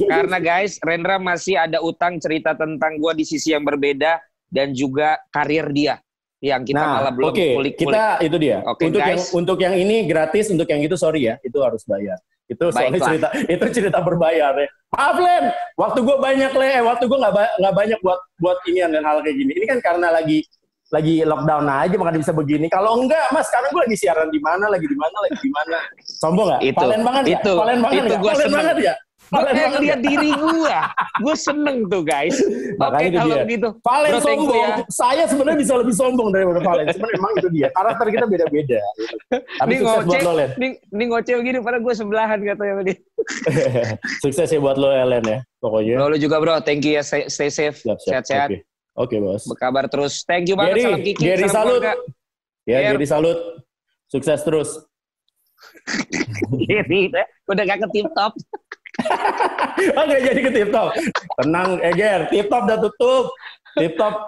[0.09, 4.17] karena guys, Rendra masih ada utang cerita tentang gue di sisi yang berbeda
[4.49, 6.01] dan juga karir dia
[6.39, 7.75] yang kita nah, malah belum oke, kulik-kulik.
[7.77, 8.57] kita itu dia.
[8.63, 9.31] Oke, untuk yang guys.
[9.35, 12.15] untuk yang ini gratis, untuk yang itu sorry ya, itu harus bayar.
[12.49, 13.07] Itu soalnya Baiklah.
[13.13, 14.67] cerita itu cerita berbayar ya.
[14.89, 15.43] Maaf Len,
[15.77, 19.03] waktu gue banyak le, eh, waktu gue nggak ba- nggak banyak buat buat ini dan
[19.05, 19.51] hal kayak gini.
[19.53, 20.41] Ini kan karena lagi
[20.89, 22.65] lagi lockdown aja makanya bisa begini.
[22.67, 25.77] Kalau enggak, Mas, sekarang gue lagi siaran di mana, lagi di mana, lagi di mana.
[26.01, 26.61] Sombong nggak?
[26.65, 27.37] Itu, Valen banget ya?
[27.37, 28.57] itu, Valen banget itu Valen seneng.
[28.57, 28.95] banget ya?
[29.29, 30.05] Gue Valen kayak banget lihat ya?
[30.09, 30.77] diri gue,
[31.21, 32.33] gue seneng tuh guys.
[32.41, 33.43] Oke Makanya itu kalau dia.
[33.45, 34.65] begitu, Valen Bro, thank you sombong.
[34.65, 34.75] ya.
[34.89, 36.85] Saya sebenarnya bisa lebih sombong daripada Valen.
[36.89, 37.67] Sebenarnya emang itu dia.
[37.69, 38.79] Karakter kita beda-beda.
[38.81, 39.37] gitu.
[39.61, 40.49] Tapi Ini sukses buat ngoceh, lo, Len.
[40.57, 42.97] ini, ini ngoceh begini, padahal gue sebelahan katanya sama dia.
[44.25, 45.39] sukses ya buat lo, Len ya.
[45.61, 45.93] Pokoknya.
[46.09, 48.49] Lu juga bro, thank you ya, stay, stay safe, Siap, siap.
[48.99, 49.15] Oke.
[49.15, 49.43] Oke, bos.
[49.47, 50.27] berkabar terus.
[50.27, 51.81] Thank you banget, Gary, salam Kiki, Gary salam salut.
[51.81, 51.93] keluarga.
[52.67, 52.91] Ya, Ger.
[52.99, 53.39] jadi salut.
[54.11, 54.69] Sukses terus.
[56.67, 57.01] Gary,
[57.47, 58.33] udah gak ke tip top.
[60.03, 60.89] Oke, jadi ke tip top.
[61.39, 62.27] Tenang, Eger.
[62.27, 63.25] Tip top udah tutup.
[63.79, 64.27] Tip top.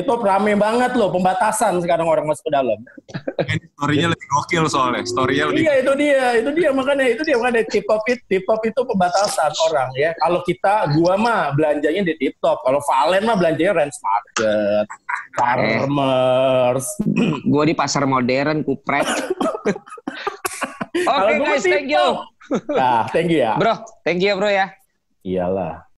[0.00, 1.12] Top rame banget loh.
[1.12, 2.80] Pembatasan sekarang orang masuk ke dalam.
[3.44, 5.04] Ini story-nya lebih gokil soalnya.
[5.04, 6.26] Story-nya lebih Iya, itu dia.
[6.40, 6.70] Itu dia.
[6.72, 7.36] Makanya itu dia.
[7.36, 10.16] Makanya tip top itu, tip top itu pembatasan orang ya.
[10.16, 12.64] Kalau kita, gua mah belanjanya di tip top.
[12.64, 14.86] Kalau Valen mah belanjanya Rens Market.
[15.36, 16.86] Farmers.
[17.52, 19.04] Gue di pasar modern, kupret.
[20.92, 22.06] Oke gua guys, thank you.
[22.68, 23.56] Nah, thank you ya.
[23.56, 24.66] Bro, thank you ya bro ya.
[25.24, 25.88] Iyalah.